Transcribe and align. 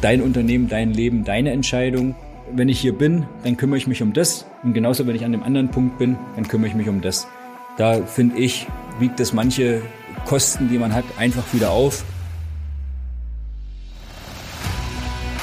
dein 0.00 0.20
Unternehmen, 0.22 0.68
dein 0.68 0.92
Leben, 0.92 1.24
deine 1.24 1.52
Entscheidung. 1.52 2.14
Wenn 2.52 2.68
ich 2.68 2.78
hier 2.78 2.92
bin, 2.92 3.26
dann 3.42 3.56
kümmere 3.56 3.78
ich 3.78 3.86
mich 3.86 4.02
um 4.02 4.12
das. 4.12 4.46
Und 4.62 4.72
genauso, 4.72 5.06
wenn 5.06 5.16
ich 5.16 5.24
an 5.24 5.32
dem 5.32 5.42
anderen 5.42 5.70
Punkt 5.70 5.98
bin, 5.98 6.16
dann 6.36 6.46
kümmere 6.46 6.68
ich 6.68 6.76
mich 6.76 6.88
um 6.88 7.00
das. 7.00 7.26
Da 7.76 8.02
finde 8.02 8.38
ich, 8.38 8.66
wiegt 8.98 9.20
es 9.20 9.32
manche 9.32 9.82
Kosten, 10.24 10.68
die 10.68 10.78
man 10.78 10.94
hat, 10.94 11.04
einfach 11.18 11.44
wieder 11.52 11.70
auf. 11.70 12.04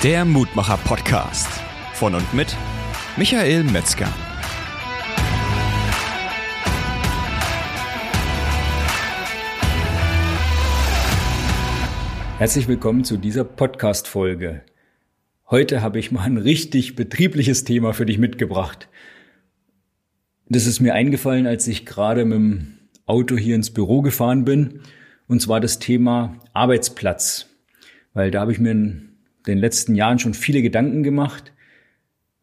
Der 0.04 0.26
Mutmacher 0.26 0.78
Podcast 0.78 1.48
von 1.94 2.16
und 2.16 2.34
mit 2.34 2.56
Michael 3.18 3.64
Metzger. 3.64 4.08
Herzlich 12.44 12.68
willkommen 12.68 13.06
zu 13.06 13.16
dieser 13.16 13.46
Podcast-Folge. 13.46 14.64
Heute 15.50 15.82
habe 15.82 15.98
ich 15.98 16.12
mal 16.12 16.24
ein 16.24 16.36
richtig 16.36 16.98
betriebliches 16.98 17.64
Thema 17.64 17.94
für 17.94 18.06
dich 18.06 18.18
mitgebracht. 18.18 18.90
Das 20.50 20.66
ist 20.66 20.82
mir 20.82 20.94
eingefallen, 20.94 21.48
als 21.48 21.70
ich 21.70 21.86
gerade 21.86 22.26
mit 22.26 22.36
dem 22.36 22.80
Auto 23.06 23.38
hier 23.38 23.56
ins 23.56 23.70
Büro 23.70 24.02
gefahren 24.02 24.44
bin. 24.44 24.82
Und 25.30 25.42
zwar 25.42 25.62
das 25.62 25.80
Thema 25.80 26.38
Arbeitsplatz. 26.52 27.48
Weil 28.14 28.30
da 28.30 28.42
habe 28.42 28.52
ich 28.52 28.60
mir 28.60 28.72
in 28.72 29.14
den 29.48 29.58
letzten 29.58 29.96
Jahren 29.96 30.20
schon 30.20 30.34
viele 30.34 30.62
Gedanken 30.62 31.02
gemacht. 31.02 31.54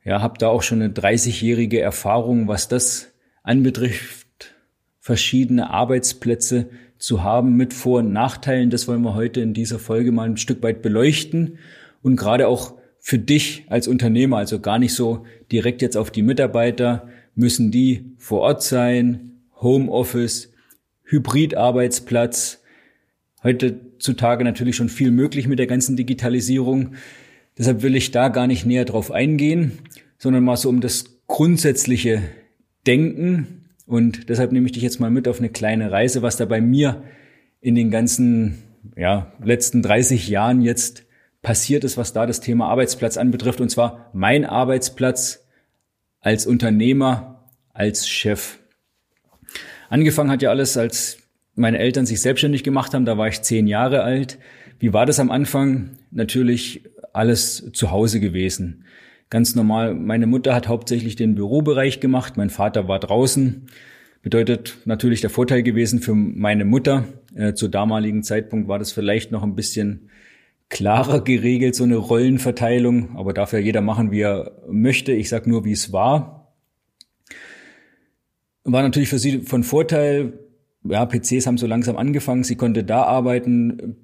Ja, 0.02 0.22
habe 0.22 0.38
da 0.38 0.48
auch 0.48 0.62
schon 0.62 0.80
eine 0.80 0.94
30-jährige 0.94 1.78
Erfahrung, 1.78 2.48
was 2.48 2.68
das 2.68 3.12
anbetrifft, 3.42 4.54
verschiedene 4.98 5.68
Arbeitsplätze 5.68 6.70
zu 7.00 7.24
haben 7.24 7.56
mit 7.56 7.74
Vor- 7.74 8.00
und 8.00 8.12
Nachteilen. 8.12 8.70
Das 8.70 8.86
wollen 8.86 9.02
wir 9.02 9.14
heute 9.14 9.40
in 9.40 9.54
dieser 9.54 9.80
Folge 9.80 10.12
mal 10.12 10.28
ein 10.28 10.36
Stück 10.36 10.62
weit 10.62 10.82
beleuchten 10.82 11.58
und 12.02 12.16
gerade 12.16 12.46
auch 12.46 12.74
für 13.00 13.18
dich 13.18 13.64
als 13.68 13.88
Unternehmer, 13.88 14.36
also 14.36 14.60
gar 14.60 14.78
nicht 14.78 14.94
so 14.94 15.24
direkt 15.50 15.82
jetzt 15.82 15.96
auf 15.96 16.10
die 16.10 16.22
Mitarbeiter, 16.22 17.08
müssen 17.34 17.70
die 17.70 18.12
vor 18.18 18.40
Ort 18.40 18.62
sein, 18.62 19.40
Homeoffice, 19.60 20.52
Hybridarbeitsplatz. 21.04 22.62
Heutzutage 23.42 24.44
natürlich 24.44 24.76
schon 24.76 24.90
viel 24.90 25.10
möglich 25.10 25.48
mit 25.48 25.58
der 25.58 25.66
ganzen 25.66 25.96
Digitalisierung. 25.96 26.94
Deshalb 27.56 27.82
will 27.82 27.96
ich 27.96 28.10
da 28.10 28.28
gar 28.28 28.46
nicht 28.46 28.66
näher 28.66 28.84
drauf 28.84 29.10
eingehen, 29.10 29.78
sondern 30.18 30.44
mal 30.44 30.56
so 30.56 30.68
um 30.68 30.82
das 30.82 31.20
grundsätzliche 31.26 32.22
Denken 32.86 33.59
und 33.90 34.28
deshalb 34.28 34.52
nehme 34.52 34.66
ich 34.66 34.72
dich 34.72 34.84
jetzt 34.84 35.00
mal 35.00 35.10
mit 35.10 35.26
auf 35.26 35.40
eine 35.40 35.48
kleine 35.48 35.90
Reise, 35.90 36.22
was 36.22 36.36
da 36.36 36.44
bei 36.44 36.60
mir 36.60 37.02
in 37.60 37.74
den 37.74 37.90
ganzen 37.90 38.62
ja, 38.96 39.32
letzten 39.42 39.82
30 39.82 40.28
Jahren 40.28 40.62
jetzt 40.62 41.06
passiert 41.42 41.82
ist, 41.82 41.96
was 41.96 42.12
da 42.12 42.24
das 42.24 42.40
Thema 42.40 42.68
Arbeitsplatz 42.68 43.16
anbetrifft. 43.16 43.60
Und 43.60 43.68
zwar 43.68 44.08
mein 44.12 44.44
Arbeitsplatz 44.44 45.44
als 46.20 46.46
Unternehmer, 46.46 47.50
als 47.72 48.08
Chef. 48.08 48.60
Angefangen 49.88 50.30
hat 50.30 50.42
ja 50.42 50.50
alles, 50.50 50.76
als 50.76 51.18
meine 51.56 51.80
Eltern 51.80 52.06
sich 52.06 52.20
selbstständig 52.20 52.62
gemacht 52.62 52.94
haben. 52.94 53.06
Da 53.06 53.18
war 53.18 53.26
ich 53.26 53.42
zehn 53.42 53.66
Jahre 53.66 54.04
alt. 54.04 54.38
Wie 54.78 54.92
war 54.92 55.04
das 55.04 55.18
am 55.18 55.32
Anfang? 55.32 55.98
Natürlich 56.12 56.84
alles 57.12 57.72
zu 57.72 57.90
Hause 57.90 58.20
gewesen 58.20 58.84
ganz 59.30 59.54
normal. 59.54 59.94
Meine 59.94 60.26
Mutter 60.26 60.54
hat 60.54 60.68
hauptsächlich 60.68 61.16
den 61.16 61.34
Bürobereich 61.34 62.00
gemacht, 62.00 62.36
mein 62.36 62.50
Vater 62.50 62.88
war 62.88 62.98
draußen. 62.98 63.66
Bedeutet 64.22 64.78
natürlich 64.84 65.22
der 65.22 65.30
Vorteil 65.30 65.62
gewesen 65.62 66.00
für 66.00 66.14
meine 66.14 66.66
Mutter. 66.66 67.04
Äh, 67.34 67.54
zu 67.54 67.68
damaligen 67.68 68.22
Zeitpunkt 68.22 68.68
war 68.68 68.78
das 68.78 68.92
vielleicht 68.92 69.30
noch 69.30 69.42
ein 69.42 69.54
bisschen 69.54 70.10
klarer 70.68 71.24
geregelt, 71.24 71.74
so 71.74 71.84
eine 71.84 71.96
Rollenverteilung, 71.96 73.16
aber 73.16 73.32
darf 73.32 73.52
ja 73.52 73.58
jeder 73.58 73.80
machen, 73.80 74.10
wie 74.10 74.20
er 74.20 74.62
möchte. 74.68 75.12
Ich 75.12 75.28
sag 75.28 75.46
nur, 75.46 75.64
wie 75.64 75.72
es 75.72 75.92
war. 75.92 76.54
War 78.64 78.82
natürlich 78.82 79.08
für 79.08 79.18
sie 79.18 79.40
von 79.40 79.62
Vorteil. 79.62 80.38
Ja, 80.84 81.06
PCs 81.06 81.46
haben 81.46 81.58
so 81.58 81.66
langsam 81.66 81.96
angefangen. 81.96 82.44
Sie 82.44 82.56
konnte 82.56 82.84
da 82.84 83.04
arbeiten 83.04 83.96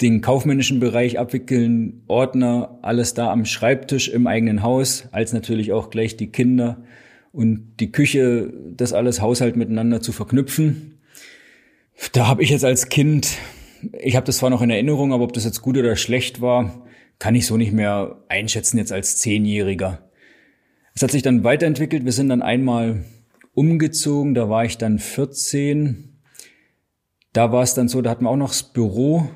den 0.00 0.20
kaufmännischen 0.20 0.78
Bereich 0.78 1.18
abwickeln, 1.18 2.04
Ordner, 2.06 2.78
alles 2.82 3.14
da 3.14 3.32
am 3.32 3.44
Schreibtisch 3.44 4.08
im 4.08 4.26
eigenen 4.26 4.62
Haus, 4.62 5.08
als 5.10 5.32
natürlich 5.32 5.72
auch 5.72 5.90
gleich 5.90 6.16
die 6.16 6.30
Kinder 6.30 6.84
und 7.32 7.76
die 7.80 7.90
Küche, 7.90 8.52
das 8.70 8.92
alles 8.92 9.20
Haushalt 9.20 9.56
miteinander 9.56 10.00
zu 10.00 10.12
verknüpfen. 10.12 11.00
Da 12.12 12.28
habe 12.28 12.44
ich 12.44 12.50
jetzt 12.50 12.64
als 12.64 12.88
Kind, 12.88 13.38
ich 13.92 14.14
habe 14.14 14.26
das 14.26 14.38
zwar 14.38 14.50
noch 14.50 14.62
in 14.62 14.70
Erinnerung, 14.70 15.12
aber 15.12 15.24
ob 15.24 15.32
das 15.32 15.44
jetzt 15.44 15.62
gut 15.62 15.76
oder 15.76 15.96
schlecht 15.96 16.40
war, 16.40 16.86
kann 17.18 17.34
ich 17.34 17.46
so 17.46 17.56
nicht 17.56 17.72
mehr 17.72 18.22
einschätzen 18.28 18.78
jetzt 18.78 18.92
als 18.92 19.16
Zehnjähriger. 19.16 20.08
Es 20.94 21.02
hat 21.02 21.10
sich 21.10 21.22
dann 21.22 21.42
weiterentwickelt. 21.42 22.04
Wir 22.04 22.12
sind 22.12 22.28
dann 22.28 22.42
einmal 22.42 23.04
umgezogen, 23.54 24.34
da 24.34 24.48
war 24.48 24.64
ich 24.64 24.78
dann 24.78 25.00
14. 25.00 26.20
Da 27.32 27.50
war 27.50 27.62
es 27.64 27.74
dann 27.74 27.88
so, 27.88 28.00
da 28.00 28.10
hatten 28.10 28.24
wir 28.24 28.30
auch 28.30 28.36
noch 28.36 28.50
das 28.50 28.62
Büro 28.62 29.28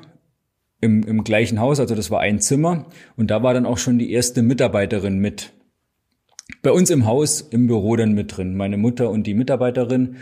im, 0.83 1.03
im 1.03 1.23
gleichen 1.23 1.59
Haus, 1.61 1.79
also 1.79 1.95
das 1.95 2.11
war 2.11 2.19
ein 2.19 2.39
Zimmer 2.39 2.85
und 3.15 3.31
da 3.31 3.41
war 3.41 3.53
dann 3.53 3.65
auch 3.65 3.77
schon 3.77 3.97
die 3.97 4.11
erste 4.11 4.41
Mitarbeiterin 4.41 5.17
mit. 5.17 5.53
Bei 6.61 6.71
uns 6.71 6.89
im 6.89 7.05
Haus, 7.05 7.39
im 7.39 7.67
Büro 7.67 7.95
dann 7.95 8.11
mit 8.13 8.35
drin, 8.35 8.55
meine 8.55 8.77
Mutter 8.77 9.09
und 9.09 9.25
die 9.25 9.33
Mitarbeiterin. 9.33 10.17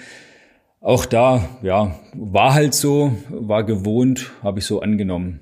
Auch 0.79 1.05
da, 1.05 1.49
ja, 1.63 1.99
war 2.13 2.53
halt 2.53 2.75
so, 2.75 3.13
war 3.29 3.63
gewohnt, 3.63 4.31
habe 4.44 4.59
ich 4.59 4.66
so 4.66 4.81
angenommen. 4.81 5.39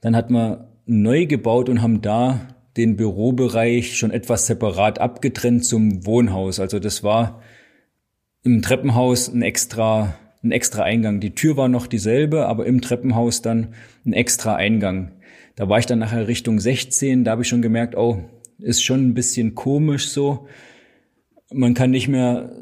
Dann 0.00 0.14
hat 0.14 0.30
man 0.30 0.68
neu 0.86 1.26
gebaut 1.26 1.68
und 1.68 1.82
haben 1.82 2.00
da 2.00 2.40
den 2.76 2.96
Bürobereich 2.96 3.96
schon 3.98 4.12
etwas 4.12 4.46
separat 4.46 5.00
abgetrennt 5.00 5.64
zum 5.64 6.06
Wohnhaus. 6.06 6.60
Also 6.60 6.78
das 6.78 7.02
war 7.02 7.42
im 8.44 8.62
Treppenhaus 8.62 9.28
ein 9.28 9.42
extra 9.42 10.14
ein 10.42 10.52
extra 10.52 10.82
Eingang. 10.82 11.20
Die 11.20 11.34
Tür 11.34 11.56
war 11.56 11.68
noch 11.68 11.86
dieselbe, 11.86 12.46
aber 12.46 12.66
im 12.66 12.80
Treppenhaus 12.80 13.42
dann 13.42 13.74
ein 14.06 14.12
extra 14.12 14.54
Eingang. 14.54 15.12
Da 15.56 15.68
war 15.68 15.78
ich 15.78 15.86
dann 15.86 15.98
nachher 15.98 16.28
Richtung 16.28 16.60
16, 16.60 17.24
da 17.24 17.32
habe 17.32 17.42
ich 17.42 17.48
schon 17.48 17.62
gemerkt, 17.62 17.96
oh, 17.96 18.22
ist 18.60 18.82
schon 18.82 19.08
ein 19.08 19.14
bisschen 19.14 19.54
komisch 19.54 20.08
so. 20.08 20.46
Man 21.52 21.74
kann 21.74 21.90
nicht 21.90 22.08
mehr 22.08 22.52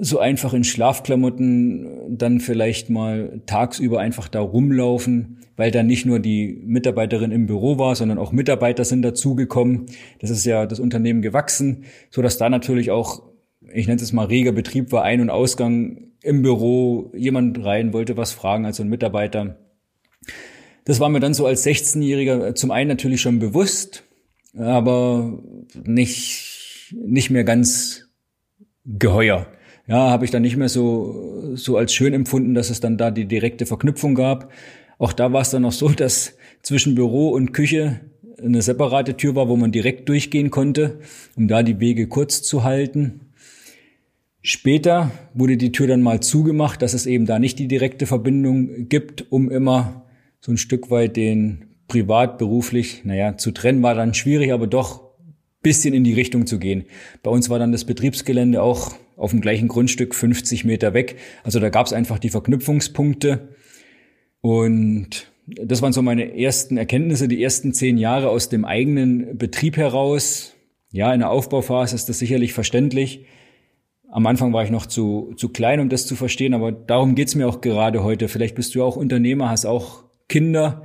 so 0.00 0.18
einfach 0.18 0.52
in 0.52 0.64
Schlafklamotten 0.64 2.18
dann 2.18 2.40
vielleicht 2.40 2.90
mal 2.90 3.40
tagsüber 3.46 4.00
einfach 4.00 4.28
da 4.28 4.40
rumlaufen, 4.40 5.38
weil 5.56 5.70
da 5.70 5.82
nicht 5.82 6.06
nur 6.06 6.18
die 6.20 6.60
Mitarbeiterin 6.64 7.32
im 7.32 7.46
Büro 7.46 7.78
war, 7.78 7.94
sondern 7.94 8.18
auch 8.18 8.32
Mitarbeiter 8.32 8.84
sind 8.84 9.02
dazugekommen. 9.02 9.86
Das 10.20 10.30
ist 10.30 10.44
ja 10.44 10.66
das 10.66 10.80
Unternehmen 10.80 11.22
gewachsen, 11.22 11.84
so 12.10 12.22
dass 12.22 12.38
da 12.38 12.48
natürlich 12.48 12.90
auch, 12.90 13.22
ich 13.72 13.86
nenne 13.86 14.00
es 14.00 14.12
mal 14.12 14.26
reger 14.26 14.52
Betrieb 14.52 14.92
war, 14.92 15.02
Ein- 15.02 15.20
und 15.20 15.30
Ausgang 15.30 16.08
im 16.26 16.42
Büro, 16.42 17.12
jemand 17.14 17.64
rein 17.64 17.92
wollte 17.92 18.16
was 18.16 18.32
fragen, 18.32 18.66
also 18.66 18.82
ein 18.82 18.88
Mitarbeiter. 18.88 19.56
Das 20.84 21.00
war 21.00 21.08
mir 21.08 21.20
dann 21.20 21.34
so 21.34 21.46
als 21.46 21.64
16-Jähriger 21.64 22.54
zum 22.54 22.70
einen 22.70 22.88
natürlich 22.88 23.20
schon 23.20 23.38
bewusst, 23.38 24.04
aber 24.56 25.42
nicht, 25.84 26.92
nicht 26.92 27.30
mehr 27.30 27.44
ganz 27.44 28.08
geheuer. 28.84 29.46
Ja, 29.88 30.10
habe 30.10 30.24
ich 30.24 30.32
dann 30.32 30.42
nicht 30.42 30.56
mehr 30.56 30.68
so, 30.68 31.54
so 31.54 31.76
als 31.76 31.94
schön 31.94 32.12
empfunden, 32.12 32.54
dass 32.54 32.70
es 32.70 32.80
dann 32.80 32.98
da 32.98 33.10
die 33.10 33.26
direkte 33.26 33.66
Verknüpfung 33.66 34.14
gab. 34.16 34.50
Auch 34.98 35.12
da 35.12 35.32
war 35.32 35.42
es 35.42 35.50
dann 35.50 35.62
noch 35.62 35.72
so, 35.72 35.88
dass 35.90 36.36
zwischen 36.62 36.96
Büro 36.96 37.28
und 37.28 37.52
Küche 37.52 38.00
eine 38.42 38.62
separate 38.62 39.16
Tür 39.16 39.34
war, 39.34 39.48
wo 39.48 39.56
man 39.56 39.72
direkt 39.72 40.08
durchgehen 40.08 40.50
konnte, 40.50 40.98
um 41.36 41.46
da 41.48 41.62
die 41.62 41.78
Wege 41.80 42.08
kurz 42.08 42.42
zu 42.42 42.64
halten. 42.64 43.25
Später 44.48 45.10
wurde 45.34 45.56
die 45.56 45.72
Tür 45.72 45.88
dann 45.88 46.02
mal 46.02 46.20
zugemacht, 46.20 46.80
dass 46.80 46.94
es 46.94 47.06
eben 47.06 47.26
da 47.26 47.40
nicht 47.40 47.58
die 47.58 47.66
direkte 47.66 48.06
Verbindung 48.06 48.88
gibt, 48.88 49.32
um 49.32 49.50
immer 49.50 50.06
so 50.38 50.52
ein 50.52 50.56
Stück 50.56 50.88
weit 50.88 51.16
den 51.16 51.64
privat, 51.88 52.38
beruflich, 52.38 53.04
naja, 53.04 53.36
zu 53.36 53.50
trennen 53.50 53.82
war 53.82 53.96
dann 53.96 54.14
schwierig, 54.14 54.52
aber 54.52 54.68
doch 54.68 55.02
bisschen 55.62 55.94
in 55.94 56.04
die 56.04 56.12
Richtung 56.12 56.46
zu 56.46 56.60
gehen. 56.60 56.84
Bei 57.24 57.30
uns 57.32 57.50
war 57.50 57.58
dann 57.58 57.72
das 57.72 57.84
Betriebsgelände 57.86 58.62
auch 58.62 58.94
auf 59.16 59.32
dem 59.32 59.40
gleichen 59.40 59.66
Grundstück 59.66 60.14
50 60.14 60.64
Meter 60.64 60.94
weg. 60.94 61.16
Also 61.42 61.58
da 61.58 61.68
gab 61.68 61.86
es 61.86 61.92
einfach 61.92 62.20
die 62.20 62.30
Verknüpfungspunkte. 62.30 63.48
Und 64.42 65.26
das 65.48 65.82
waren 65.82 65.92
so 65.92 66.02
meine 66.02 66.38
ersten 66.38 66.76
Erkenntnisse, 66.76 67.26
die 67.26 67.42
ersten 67.42 67.74
zehn 67.74 67.98
Jahre 67.98 68.28
aus 68.28 68.48
dem 68.48 68.64
eigenen 68.64 69.36
Betrieb 69.38 69.76
heraus. 69.76 70.54
Ja, 70.92 71.12
in 71.12 71.18
der 71.18 71.30
Aufbauphase 71.30 71.96
ist 71.96 72.08
das 72.08 72.20
sicherlich 72.20 72.52
verständlich. 72.52 73.26
Am 74.10 74.26
Anfang 74.26 74.52
war 74.52 74.64
ich 74.64 74.70
noch 74.70 74.86
zu, 74.86 75.34
zu 75.36 75.48
klein, 75.48 75.80
um 75.80 75.88
das 75.88 76.06
zu 76.06 76.16
verstehen, 76.16 76.54
aber 76.54 76.72
darum 76.72 77.14
geht's 77.14 77.34
mir 77.34 77.48
auch 77.48 77.60
gerade 77.60 78.02
heute. 78.02 78.28
Vielleicht 78.28 78.54
bist 78.54 78.74
du 78.74 78.82
auch 78.82 78.96
Unternehmer, 78.96 79.50
hast 79.50 79.66
auch 79.66 80.04
Kinder 80.28 80.84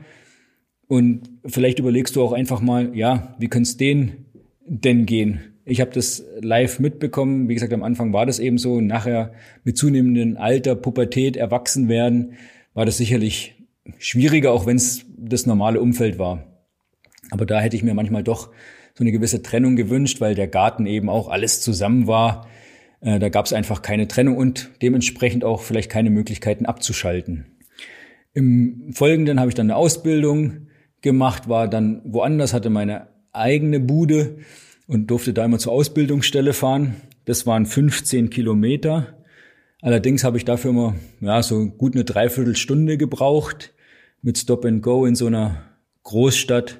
und 0.87 1.29
vielleicht 1.45 1.79
überlegst 1.79 2.15
du 2.15 2.23
auch 2.23 2.33
einfach 2.33 2.61
mal, 2.61 2.95
ja, 2.95 3.35
wie 3.39 3.47
könnte 3.47 3.69
es 3.69 3.77
denen 3.77 4.25
denn 4.65 5.05
gehen? 5.05 5.39
Ich 5.63 5.79
habe 5.79 5.91
das 5.91 6.25
live 6.41 6.79
mitbekommen. 6.79 7.47
Wie 7.47 7.53
gesagt, 7.53 7.71
am 7.71 7.83
Anfang 7.83 8.11
war 8.11 8.25
das 8.25 8.39
eben 8.39 8.57
so. 8.57 8.81
Nachher 8.81 9.31
mit 9.63 9.77
zunehmendem 9.77 10.35
Alter, 10.35 10.75
Pubertät, 10.75 11.37
Erwachsenwerden 11.37 12.33
war 12.73 12.85
das 12.85 12.97
sicherlich 12.97 13.55
schwieriger, 13.99 14.51
auch 14.51 14.65
wenn 14.65 14.75
es 14.75 15.05
das 15.17 15.45
normale 15.45 15.79
Umfeld 15.79 16.19
war. 16.19 16.43
Aber 17.29 17.45
da 17.45 17.61
hätte 17.61 17.75
ich 17.75 17.83
mir 17.83 17.93
manchmal 17.93 18.23
doch 18.23 18.49
so 18.93 19.03
eine 19.03 19.11
gewisse 19.11 19.41
Trennung 19.41 19.75
gewünscht, 19.75 20.19
weil 20.19 20.35
der 20.35 20.47
Garten 20.47 20.85
eben 20.85 21.09
auch 21.09 21.29
alles 21.29 21.61
zusammen 21.61 22.07
war. 22.07 22.47
Äh, 23.01 23.19
da 23.19 23.29
gab 23.29 23.45
es 23.45 23.53
einfach 23.53 23.81
keine 23.81 24.07
Trennung 24.07 24.37
und 24.37 24.69
dementsprechend 24.81 25.43
auch 25.43 25.61
vielleicht 25.61 25.89
keine 25.91 26.09
Möglichkeiten 26.09 26.65
abzuschalten. 26.65 27.45
Im 28.33 28.93
Folgenden 28.93 29.39
habe 29.39 29.49
ich 29.49 29.55
dann 29.55 29.67
eine 29.67 29.75
Ausbildung 29.75 30.67
gemacht, 31.01 31.49
war 31.49 31.67
dann 31.67 32.01
woanders, 32.05 32.53
hatte 32.53 32.69
meine 32.69 33.07
eigene 33.33 33.79
Bude 33.79 34.37
und 34.87 35.07
durfte 35.07 35.33
da 35.33 35.45
immer 35.45 35.57
zur 35.57 35.73
Ausbildungsstelle 35.73 36.53
fahren. 36.53 36.95
Das 37.25 37.45
waren 37.45 37.65
15 37.65 38.29
Kilometer. 38.29 39.17
Allerdings 39.81 40.23
habe 40.23 40.37
ich 40.37 40.45
dafür 40.45 40.71
immer 40.71 40.95
ja, 41.19 41.41
so 41.41 41.65
gut 41.67 41.95
eine 41.95 42.03
Dreiviertelstunde 42.03 42.97
gebraucht. 42.97 43.73
Mit 44.21 44.37
Stop 44.37 44.65
and 44.65 44.83
Go 44.83 45.05
in 45.05 45.15
so 45.15 45.25
einer 45.25 45.63
Großstadt 46.03 46.79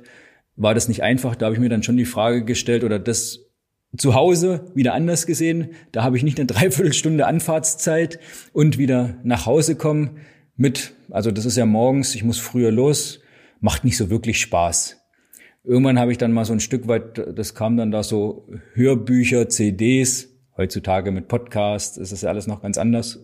war 0.56 0.74
das 0.76 0.88
nicht 0.88 1.02
einfach. 1.02 1.36
Da 1.36 1.48
habe 1.48 1.56
ich 1.56 1.62
mir 1.62 1.70
dann 1.70 1.84
schon 1.84 1.98
die 1.98 2.06
Frage 2.06 2.46
gestellt 2.46 2.84
oder 2.84 3.00
das 3.00 3.51
zu 3.98 4.16
Hause 4.16 4.72
wieder 4.74 4.94
anders 4.94 5.26
gesehen. 5.26 5.72
Da 5.92 6.04
habe 6.04 6.18
ich 6.18 6.24
nicht 6.24 6.40
eine 6.40 6.48
Dreiviertelstunde 6.48 7.26
Anfahrtszeit 7.26 8.20
und 8.54 8.78
wieder 8.78 9.16
nach 9.24 9.46
Hause 9.46 9.76
kommen 9.76 10.18
mit, 10.56 10.94
also 11.10 11.32
das 11.32 11.46
ist 11.46 11.58
ja 11.58 11.66
morgens, 11.66 12.16
ich 12.16 12.24
muss 12.24 12.38
früher 12.38 12.72
los, 12.72 13.22
macht 13.60 13.84
nicht 13.84 13.98
so 13.98 14.10
wirklich 14.10 14.40
Spaß. 14.40 14.98
Irgendwann 15.64 16.00
habe 16.00 16.12
ich 16.12 16.18
dann 16.18 16.32
mal 16.32 16.46
so 16.46 16.54
ein 16.54 16.60
Stück 16.60 16.88
weit, 16.88 17.22
das 17.36 17.54
kam 17.54 17.78
dann 17.78 17.92
da 17.92 18.04
so 18.04 18.48
Hörbücher, 18.74 19.50
CDs, 19.50 20.30
heutzutage 20.58 21.12
mit 21.12 21.28
Podcasts 21.28 21.98
ist 21.98 22.12
das 22.12 22.22
ja 22.22 22.30
alles 22.30 22.48
noch 22.48 22.62
ganz 22.62 22.78
anders. 22.78 23.24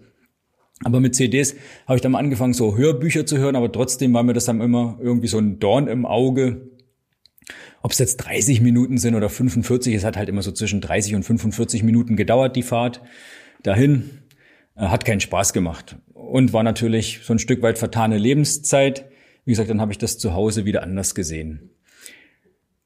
Aber 0.84 1.00
mit 1.00 1.16
CDs 1.16 1.56
habe 1.88 1.96
ich 1.96 2.02
dann 2.02 2.12
mal 2.12 2.20
angefangen, 2.20 2.54
so 2.54 2.78
Hörbücher 2.78 3.26
zu 3.26 3.38
hören, 3.38 3.56
aber 3.56 3.72
trotzdem 3.72 4.14
war 4.14 4.24
mir 4.24 4.34
das 4.34 4.46
dann 4.46 4.62
immer 4.62 5.00
irgendwie 5.02 5.28
so 5.28 5.40
ein 5.40 5.60
Dorn 5.60 5.88
im 5.88 6.06
Auge. 6.06 6.70
Ob 7.82 7.92
es 7.92 8.00
jetzt 8.00 8.18
30 8.18 8.62
Minuten 8.62 8.98
sind 8.98 9.16
oder 9.16 9.30
45, 9.30 9.96
es 9.96 10.04
hat 10.04 10.18
halt 10.18 10.30
immer 10.30 10.42
so 10.42 10.52
zwischen 10.52 10.82
30 10.82 11.16
und 11.16 11.24
45 11.24 11.84
Minuten 11.84 12.16
gedauert, 12.16 12.56
die 12.56 12.64
Fahrt 12.64 13.02
dahin. 13.64 14.10
Äh, 14.78 14.88
hat 14.88 15.06
keinen 15.06 15.20
Spaß 15.20 15.54
gemacht 15.54 15.98
und 16.14 16.54
war 16.54 16.64
natürlich 16.64 17.22
so 17.24 17.34
ein 17.34 17.40
Stück 17.40 17.62
weit 17.62 17.78
vertane 17.78 18.18
Lebenszeit. 18.18 19.06
Wie 19.46 19.52
gesagt, 19.52 19.70
dann 19.70 19.82
habe 19.82 19.92
ich 19.92 19.98
das 19.98 20.18
zu 20.18 20.34
Hause 20.34 20.66
wieder 20.66 20.84
anders 20.84 21.16
gesehen. 21.16 21.72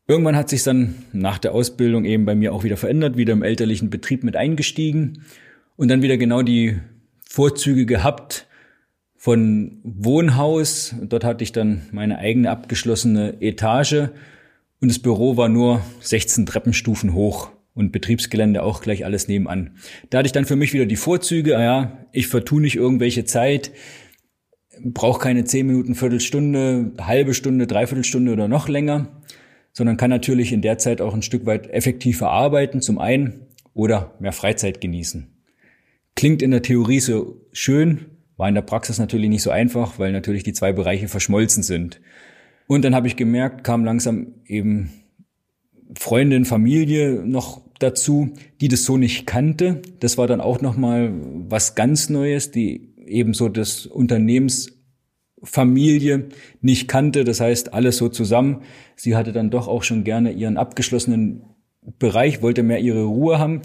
Irgendwann 0.07 0.35
hat 0.35 0.49
sich 0.49 0.63
dann 0.63 0.95
nach 1.13 1.37
der 1.37 1.53
Ausbildung 1.53 2.05
eben 2.05 2.25
bei 2.25 2.35
mir 2.35 2.53
auch 2.53 2.63
wieder 2.63 2.77
verändert, 2.77 3.17
wieder 3.17 3.33
im 3.33 3.43
elterlichen 3.43 3.89
Betrieb 3.89 4.23
mit 4.23 4.35
eingestiegen 4.35 5.23
und 5.77 5.87
dann 5.89 6.01
wieder 6.01 6.17
genau 6.17 6.41
die 6.41 6.79
Vorzüge 7.29 7.85
gehabt 7.85 8.47
von 9.15 9.79
Wohnhaus. 9.83 10.95
Dort 11.01 11.23
hatte 11.23 11.43
ich 11.43 11.51
dann 11.51 11.83
meine 11.91 12.17
eigene 12.17 12.49
abgeschlossene 12.49 13.41
Etage 13.41 14.09
und 14.81 14.89
das 14.89 14.99
Büro 14.99 15.37
war 15.37 15.47
nur 15.47 15.81
16 16.01 16.45
Treppenstufen 16.45 17.13
hoch 17.13 17.51
und 17.73 17.91
Betriebsgelände 17.91 18.63
auch 18.63 18.81
gleich 18.81 19.05
alles 19.05 19.27
nebenan. 19.27 19.77
Da 20.09 20.17
hatte 20.17 20.25
ich 20.25 20.31
dann 20.33 20.45
für 20.45 20.55
mich 20.55 20.73
wieder 20.73 20.85
die 20.85 20.95
Vorzüge, 20.97 21.57
ah 21.57 21.63
ja, 21.63 22.07
ich 22.11 22.27
vertue 22.27 22.61
nicht 22.61 22.75
irgendwelche 22.75 23.23
Zeit, 23.23 23.71
brauche 24.83 25.21
keine 25.21 25.45
10 25.45 25.67
Minuten, 25.67 25.95
Viertelstunde, 25.95 26.91
halbe 26.99 27.33
Stunde, 27.33 27.67
Dreiviertelstunde 27.67 28.33
oder 28.33 28.47
noch 28.47 28.67
länger, 28.67 29.21
sondern 29.71 29.97
kann 29.97 30.09
natürlich 30.09 30.51
in 30.51 30.61
der 30.61 30.77
Zeit 30.77 30.99
auch 30.99 31.13
ein 31.13 31.21
Stück 31.21 31.45
weit 31.45 31.67
effektiver 31.67 32.31
arbeiten, 32.31 32.81
zum 32.81 32.99
einen, 32.99 33.47
oder 33.73 34.15
mehr 34.19 34.33
Freizeit 34.33 34.81
genießen. 34.81 35.27
Klingt 36.15 36.41
in 36.41 36.51
der 36.51 36.61
Theorie 36.61 36.99
so 36.99 37.41
schön, 37.53 38.07
war 38.35 38.49
in 38.49 38.55
der 38.55 38.63
Praxis 38.63 38.97
natürlich 38.97 39.29
nicht 39.29 39.43
so 39.43 39.51
einfach, 39.51 39.97
weil 39.97 40.11
natürlich 40.11 40.43
die 40.43 40.53
zwei 40.53 40.73
Bereiche 40.73 41.07
verschmolzen 41.07 41.63
sind. 41.63 42.01
Und 42.67 42.85
dann 42.85 42.95
habe 42.95 43.07
ich 43.07 43.15
gemerkt, 43.15 43.63
kam 43.63 43.83
langsam 43.83 44.35
eben 44.45 44.91
Freundin, 45.97 46.45
Familie 46.45 47.23
noch 47.25 47.61
dazu, 47.79 48.33
die 48.61 48.67
das 48.67 48.85
so 48.85 48.97
nicht 48.97 49.25
kannte. 49.25 49.81
Das 49.99 50.17
war 50.17 50.27
dann 50.27 50.41
auch 50.41 50.61
noch 50.61 50.77
mal 50.77 51.11
was 51.49 51.75
ganz 51.75 52.09
Neues, 52.09 52.51
die 52.51 52.93
eben 53.05 53.33
so 53.33 53.49
das 53.49 53.85
Unternehmensfamilie 53.85 56.29
nicht 56.61 56.87
kannte. 56.87 57.23
Das 57.23 57.41
heißt, 57.41 57.73
alles 57.73 57.97
so 57.97 58.09
zusammen. 58.09 58.61
Sie 58.95 59.15
hatte 59.15 59.31
dann 59.31 59.49
doch 59.49 59.67
auch 59.67 59.83
schon 59.83 60.03
gerne 60.03 60.31
ihren 60.31 60.57
abgeschlossenen 60.57 61.43
Bereich, 61.99 62.41
wollte 62.41 62.63
mehr 62.63 62.79
ihre 62.79 63.03
Ruhe 63.03 63.39
haben. 63.39 63.61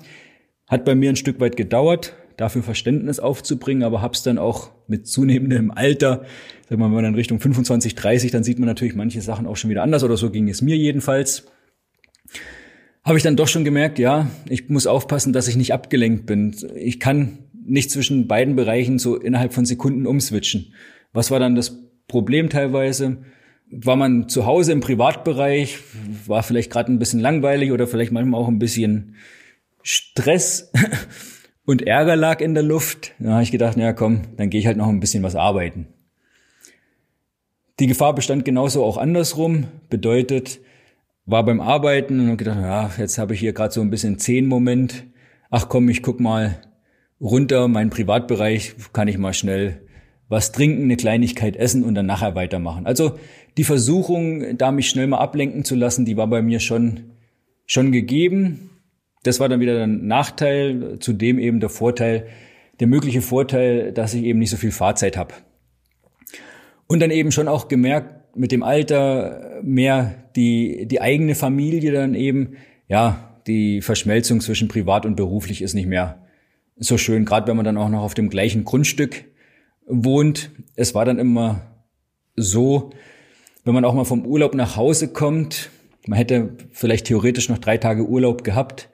Hat 0.66 0.84
bei 0.84 0.94
mir 0.94 1.10
ein 1.10 1.16
Stück 1.16 1.38
weit 1.38 1.56
gedauert, 1.56 2.16
dafür 2.36 2.62
Verständnis 2.62 3.18
aufzubringen, 3.18 3.82
aber 3.82 4.02
hab's 4.02 4.22
dann 4.22 4.38
auch 4.38 4.70
mit 4.86 5.06
zunehmendem 5.06 5.70
Alter, 5.70 6.24
sag 6.68 6.78
mal, 6.78 6.86
wenn 6.86 6.94
man 6.94 7.04
dann 7.04 7.14
Richtung 7.14 7.40
25, 7.40 7.94
30, 7.94 8.30
dann 8.30 8.44
sieht 8.44 8.58
man 8.58 8.66
natürlich 8.66 8.94
manche 8.94 9.20
Sachen 9.20 9.46
auch 9.46 9.56
schon 9.56 9.70
wieder 9.70 9.82
anders 9.82 10.04
oder 10.04 10.16
so 10.16 10.30
ging 10.30 10.48
es 10.48 10.62
mir 10.62 10.76
jedenfalls 10.76 11.46
habe 13.06 13.18
ich 13.18 13.22
dann 13.22 13.36
doch 13.36 13.46
schon 13.46 13.64
gemerkt, 13.64 14.00
ja, 14.00 14.28
ich 14.48 14.68
muss 14.68 14.88
aufpassen, 14.88 15.32
dass 15.32 15.46
ich 15.46 15.54
nicht 15.54 15.72
abgelenkt 15.72 16.26
bin. 16.26 16.56
Ich 16.74 16.98
kann 16.98 17.38
nicht 17.64 17.92
zwischen 17.92 18.26
beiden 18.26 18.56
Bereichen 18.56 18.98
so 18.98 19.14
innerhalb 19.14 19.54
von 19.54 19.64
Sekunden 19.64 20.08
umswitchen. 20.08 20.74
Was 21.12 21.30
war 21.30 21.38
dann 21.38 21.54
das 21.54 21.78
Problem 22.08 22.50
teilweise? 22.50 23.18
War 23.70 23.94
man 23.94 24.28
zu 24.28 24.44
Hause 24.44 24.72
im 24.72 24.80
Privatbereich, 24.80 25.78
war 26.26 26.42
vielleicht 26.42 26.72
gerade 26.72 26.90
ein 26.90 26.98
bisschen 26.98 27.20
langweilig 27.20 27.70
oder 27.70 27.86
vielleicht 27.86 28.10
manchmal 28.10 28.40
auch 28.40 28.48
ein 28.48 28.58
bisschen 28.58 29.14
Stress 29.82 30.72
und 31.66 31.82
Ärger 31.82 32.16
lag 32.16 32.40
in 32.40 32.54
der 32.54 32.62
Luft. 32.62 33.12
Da 33.18 33.32
habe 33.32 33.42
ich 33.42 33.50
gedacht, 33.50 33.76
ja 33.76 33.92
komm, 33.92 34.22
dann 34.36 34.48
gehe 34.48 34.60
ich 34.60 34.66
halt 34.66 34.76
noch 34.76 34.88
ein 34.88 35.00
bisschen 35.00 35.22
was 35.22 35.36
arbeiten. 35.36 35.88
Die 37.78 37.86
Gefahr 37.86 38.14
bestand 38.14 38.46
genauso 38.46 38.82
auch 38.82 38.96
andersrum, 38.96 39.66
bedeutet, 39.90 40.60
war 41.26 41.44
beim 41.44 41.60
Arbeiten 41.60 42.20
und 42.20 42.26
habe 42.28 42.36
gedacht, 42.36 42.60
ja, 42.60 42.90
jetzt 42.96 43.18
habe 43.18 43.34
ich 43.34 43.40
hier 43.40 43.52
gerade 43.52 43.74
so 43.74 43.82
ein 43.82 43.90
bisschen 43.90 44.18
Zehn-Moment. 44.18 45.04
Ach 45.50 45.68
komm, 45.68 45.88
ich 45.90 46.02
guck 46.02 46.20
mal 46.20 46.62
runter, 47.20 47.68
mein 47.68 47.90
Privatbereich, 47.90 48.74
kann 48.92 49.08
ich 49.08 49.18
mal 49.18 49.34
schnell 49.34 49.82
was 50.28 50.52
trinken, 50.52 50.84
eine 50.84 50.96
Kleinigkeit 50.96 51.56
essen 51.56 51.84
und 51.84 51.94
dann 51.94 52.06
nachher 52.06 52.34
weitermachen. 52.34 52.86
Also 52.86 53.18
die 53.56 53.64
Versuchung, 53.64 54.56
da 54.56 54.72
mich 54.72 54.88
schnell 54.88 55.06
mal 55.06 55.18
ablenken 55.18 55.64
zu 55.64 55.74
lassen, 55.74 56.04
die 56.04 56.16
war 56.16 56.26
bei 56.26 56.42
mir 56.42 56.60
schon, 56.60 57.12
schon 57.66 57.92
gegeben. 57.92 58.70
Das 59.26 59.40
war 59.40 59.48
dann 59.48 59.60
wieder 59.60 59.82
ein 59.82 60.06
Nachteil, 60.06 60.98
zudem 61.00 61.38
eben 61.38 61.60
der 61.60 61.68
Vorteil, 61.68 62.28
der 62.78 62.86
mögliche 62.86 63.22
Vorteil, 63.22 63.92
dass 63.92 64.14
ich 64.14 64.24
eben 64.24 64.38
nicht 64.38 64.50
so 64.50 64.56
viel 64.56 64.70
Fahrzeit 64.70 65.16
habe. 65.16 65.34
Und 66.86 67.00
dann 67.00 67.10
eben 67.10 67.32
schon 67.32 67.48
auch 67.48 67.68
gemerkt, 67.68 68.36
mit 68.36 68.52
dem 68.52 68.62
Alter 68.62 69.60
mehr 69.62 70.14
die, 70.36 70.86
die 70.86 71.00
eigene 71.00 71.34
Familie 71.34 71.90
dann 71.90 72.14
eben, 72.14 72.56
ja, 72.86 73.40
die 73.46 73.80
Verschmelzung 73.80 74.40
zwischen 74.40 74.68
privat 74.68 75.06
und 75.06 75.16
beruflich 75.16 75.62
ist 75.62 75.74
nicht 75.74 75.86
mehr 75.86 76.26
so 76.76 76.98
schön, 76.98 77.24
gerade 77.24 77.46
wenn 77.46 77.56
man 77.56 77.64
dann 77.64 77.78
auch 77.78 77.88
noch 77.88 78.02
auf 78.02 78.14
dem 78.14 78.28
gleichen 78.28 78.64
Grundstück 78.64 79.24
wohnt. 79.86 80.50
Es 80.74 80.94
war 80.94 81.04
dann 81.04 81.18
immer 81.18 81.62
so, 82.34 82.90
wenn 83.64 83.74
man 83.74 83.84
auch 83.84 83.94
mal 83.94 84.04
vom 84.04 84.26
Urlaub 84.26 84.54
nach 84.54 84.76
Hause 84.76 85.08
kommt, 85.08 85.70
man 86.06 86.18
hätte 86.18 86.50
vielleicht 86.70 87.06
theoretisch 87.06 87.48
noch 87.48 87.58
drei 87.58 87.78
Tage 87.78 88.06
Urlaub 88.06 88.44
gehabt, 88.44 88.88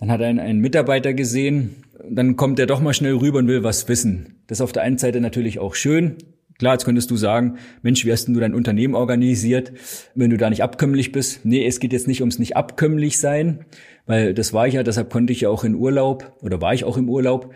dann 0.00 0.10
hat 0.10 0.22
einen 0.22 0.40
ein 0.40 0.58
Mitarbeiter 0.58 1.14
gesehen, 1.14 1.84
dann 2.08 2.36
kommt 2.36 2.58
er 2.58 2.66
doch 2.66 2.80
mal 2.80 2.94
schnell 2.94 3.14
rüber 3.14 3.38
und 3.38 3.48
will 3.48 3.62
was 3.62 3.88
wissen. 3.88 4.42
Das 4.46 4.58
ist 4.58 4.62
auf 4.62 4.72
der 4.72 4.82
einen 4.82 4.98
Seite 4.98 5.20
natürlich 5.20 5.58
auch 5.58 5.74
schön, 5.74 6.16
Klar, 6.60 6.74
jetzt 6.74 6.84
könntest 6.84 7.10
du 7.10 7.16
sagen, 7.16 7.56
Mensch, 7.80 8.04
wie 8.04 8.12
hast 8.12 8.26
denn 8.26 8.34
du 8.34 8.40
dein 8.40 8.52
Unternehmen 8.52 8.94
organisiert, 8.94 9.72
wenn 10.14 10.28
du 10.28 10.36
da 10.36 10.50
nicht 10.50 10.62
abkömmlich 10.62 11.10
bist? 11.10 11.42
Nee, 11.42 11.66
es 11.66 11.80
geht 11.80 11.94
jetzt 11.94 12.06
nicht 12.06 12.20
ums 12.20 12.38
nicht 12.38 12.54
abkömmlich 12.54 13.18
sein, 13.18 13.64
weil 14.04 14.34
das 14.34 14.52
war 14.52 14.68
ich 14.68 14.74
ja, 14.74 14.82
deshalb 14.82 15.08
konnte 15.08 15.32
ich 15.32 15.40
ja 15.40 15.48
auch 15.48 15.64
in 15.64 15.74
Urlaub 15.74 16.36
oder 16.42 16.60
war 16.60 16.74
ich 16.74 16.84
auch 16.84 16.98
im 16.98 17.08
Urlaub, 17.08 17.54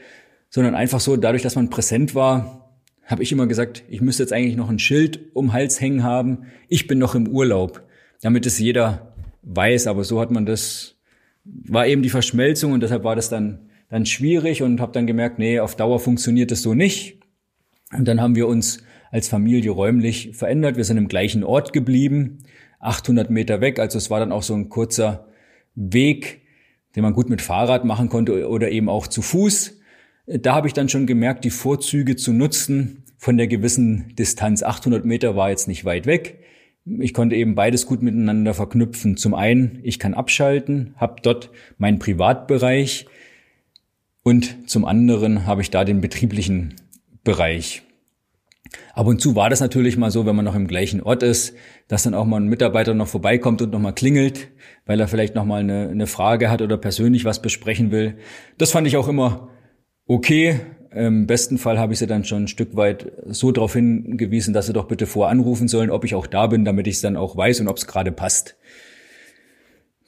sondern 0.48 0.74
einfach 0.74 1.00
so, 1.00 1.18
dadurch, 1.18 1.42
dass 1.42 1.54
man 1.54 1.68
präsent 1.68 2.14
war, 2.14 2.80
habe 3.04 3.22
ich 3.22 3.30
immer 3.30 3.46
gesagt, 3.46 3.84
ich 3.90 4.00
müsste 4.00 4.22
jetzt 4.22 4.32
eigentlich 4.32 4.56
noch 4.56 4.70
ein 4.70 4.78
Schild 4.78 5.20
um 5.34 5.52
Hals 5.52 5.82
hängen 5.82 6.02
haben, 6.02 6.46
ich 6.70 6.86
bin 6.86 6.98
noch 6.98 7.14
im 7.14 7.28
Urlaub, 7.28 7.82
damit 8.22 8.46
es 8.46 8.58
jeder 8.58 9.14
weiß, 9.42 9.86
aber 9.86 10.04
so 10.04 10.18
hat 10.18 10.30
man 10.30 10.46
das, 10.46 10.96
war 11.44 11.86
eben 11.86 12.02
die 12.02 12.10
Verschmelzung 12.10 12.72
und 12.72 12.82
deshalb 12.82 13.04
war 13.04 13.16
das 13.16 13.28
dann, 13.28 13.70
dann 13.88 14.06
schwierig 14.06 14.62
und 14.62 14.80
habe 14.80 14.92
dann 14.92 15.06
gemerkt, 15.06 15.38
nee, 15.38 15.60
auf 15.60 15.76
Dauer 15.76 16.00
funktioniert 16.00 16.50
das 16.50 16.62
so 16.62 16.74
nicht. 16.74 17.20
Und 17.92 18.08
dann 18.08 18.20
haben 18.20 18.34
wir 18.34 18.48
uns 18.48 18.82
als 19.10 19.28
Familie 19.28 19.70
räumlich 19.70 20.30
verändert. 20.34 20.76
Wir 20.76 20.84
sind 20.84 20.96
im 20.96 21.08
gleichen 21.08 21.44
Ort 21.44 21.72
geblieben, 21.72 22.38
800 22.80 23.30
Meter 23.30 23.60
weg. 23.60 23.78
Also 23.78 23.98
es 23.98 24.10
war 24.10 24.20
dann 24.20 24.32
auch 24.32 24.42
so 24.42 24.54
ein 24.54 24.68
kurzer 24.68 25.28
Weg, 25.74 26.42
den 26.96 27.02
man 27.02 27.12
gut 27.12 27.30
mit 27.30 27.42
Fahrrad 27.42 27.84
machen 27.84 28.08
konnte 28.08 28.48
oder 28.48 28.70
eben 28.70 28.88
auch 28.88 29.06
zu 29.06 29.22
Fuß. 29.22 29.78
Da 30.26 30.54
habe 30.54 30.66
ich 30.66 30.72
dann 30.72 30.88
schon 30.88 31.06
gemerkt, 31.06 31.44
die 31.44 31.50
Vorzüge 31.50 32.16
zu 32.16 32.32
nutzen 32.32 33.04
von 33.18 33.36
der 33.36 33.46
gewissen 33.46 34.14
Distanz. 34.16 34.62
800 34.62 35.04
Meter 35.04 35.36
war 35.36 35.50
jetzt 35.50 35.68
nicht 35.68 35.84
weit 35.84 36.06
weg. 36.06 36.40
Ich 36.86 37.14
konnte 37.14 37.34
eben 37.34 37.54
beides 37.54 37.86
gut 37.86 38.02
miteinander 38.02 38.52
verknüpfen. 38.52 39.16
Zum 39.16 39.34
einen, 39.34 39.80
ich 39.82 39.98
kann 39.98 40.14
abschalten, 40.14 40.94
habe 40.96 41.16
dort 41.22 41.50
meinen 41.78 41.98
Privatbereich 41.98 43.06
und 44.22 44.68
zum 44.68 44.84
anderen 44.84 45.46
habe 45.46 45.62
ich 45.62 45.70
da 45.70 45.84
den 45.84 46.00
betrieblichen 46.00 46.74
Bereich. 47.24 47.82
Ab 48.94 49.06
und 49.06 49.20
zu 49.20 49.34
war 49.34 49.50
das 49.50 49.60
natürlich 49.60 49.96
mal 49.96 50.10
so, 50.10 50.26
wenn 50.26 50.36
man 50.36 50.44
noch 50.44 50.54
im 50.54 50.66
gleichen 50.66 51.00
Ort 51.00 51.22
ist, 51.22 51.54
dass 51.88 52.02
dann 52.02 52.14
auch 52.14 52.24
mal 52.24 52.40
ein 52.40 52.48
Mitarbeiter 52.48 52.94
noch 52.94 53.08
vorbeikommt 53.08 53.62
und 53.62 53.70
nochmal 53.70 53.94
klingelt, 53.94 54.48
weil 54.86 55.00
er 55.00 55.08
vielleicht 55.08 55.34
nochmal 55.34 55.60
eine, 55.60 55.88
eine 55.88 56.06
Frage 56.06 56.50
hat 56.50 56.62
oder 56.62 56.76
persönlich 56.76 57.24
was 57.24 57.40
besprechen 57.40 57.90
will. 57.90 58.16
Das 58.58 58.72
fand 58.72 58.86
ich 58.86 58.96
auch 58.96 59.08
immer 59.08 59.48
okay. 60.06 60.60
Im 60.94 61.26
besten 61.26 61.58
Fall 61.58 61.78
habe 61.78 61.92
ich 61.92 61.98
sie 61.98 62.06
dann 62.06 62.24
schon 62.24 62.44
ein 62.44 62.48
Stück 62.48 62.76
weit 62.76 63.10
so 63.26 63.50
darauf 63.50 63.72
hingewiesen, 63.72 64.54
dass 64.54 64.66
sie 64.66 64.72
doch 64.72 64.86
bitte 64.86 65.06
voranrufen 65.06 65.66
sollen, 65.66 65.90
ob 65.90 66.04
ich 66.04 66.14
auch 66.14 66.28
da 66.28 66.46
bin, 66.46 66.64
damit 66.64 66.86
ich 66.86 66.96
es 66.96 67.00
dann 67.00 67.16
auch 67.16 67.36
weiß 67.36 67.60
und 67.60 67.68
ob 67.68 67.78
es 67.78 67.88
gerade 67.88 68.12
passt. 68.12 68.56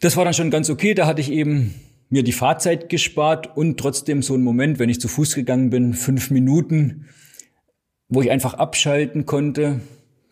Das 0.01 0.17
war 0.17 0.25
dann 0.25 0.35
schon 0.35 0.51
ganz 0.51 0.71
okay. 0.71 0.95
Da 0.95 1.07
hatte 1.07 1.21
ich 1.21 1.33
eben 1.33 1.75
mir 2.09 2.23
die 2.23 2.33
Fahrzeit 2.33 2.89
gespart 2.89 3.57
und 3.57 3.81
trotzdem 3.81 4.23
so 4.23 4.35
ein 4.35 4.43
Moment, 4.43 4.79
wenn 4.79 4.89
ich 4.89 5.01
zu 5.01 5.09
Fuß 5.09 5.35
gegangen 5.35 5.71
bin, 5.71 5.93
fünf 5.93 6.31
Minuten, 6.31 7.07
wo 8.09 8.23
ich 8.23 8.31
einfach 8.31 8.55
abschalten 8.55 9.27
konnte, 9.27 9.81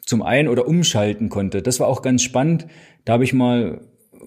zum 0.06 0.22
einen 0.22 0.48
oder 0.48 0.68
umschalten 0.68 1.30
konnte. 1.30 1.62
Das 1.62 1.80
war 1.80 1.88
auch 1.88 2.00
ganz 2.00 2.22
spannend. 2.22 2.68
Da 3.04 3.14
habe 3.14 3.24
ich 3.24 3.32
mal 3.32 3.80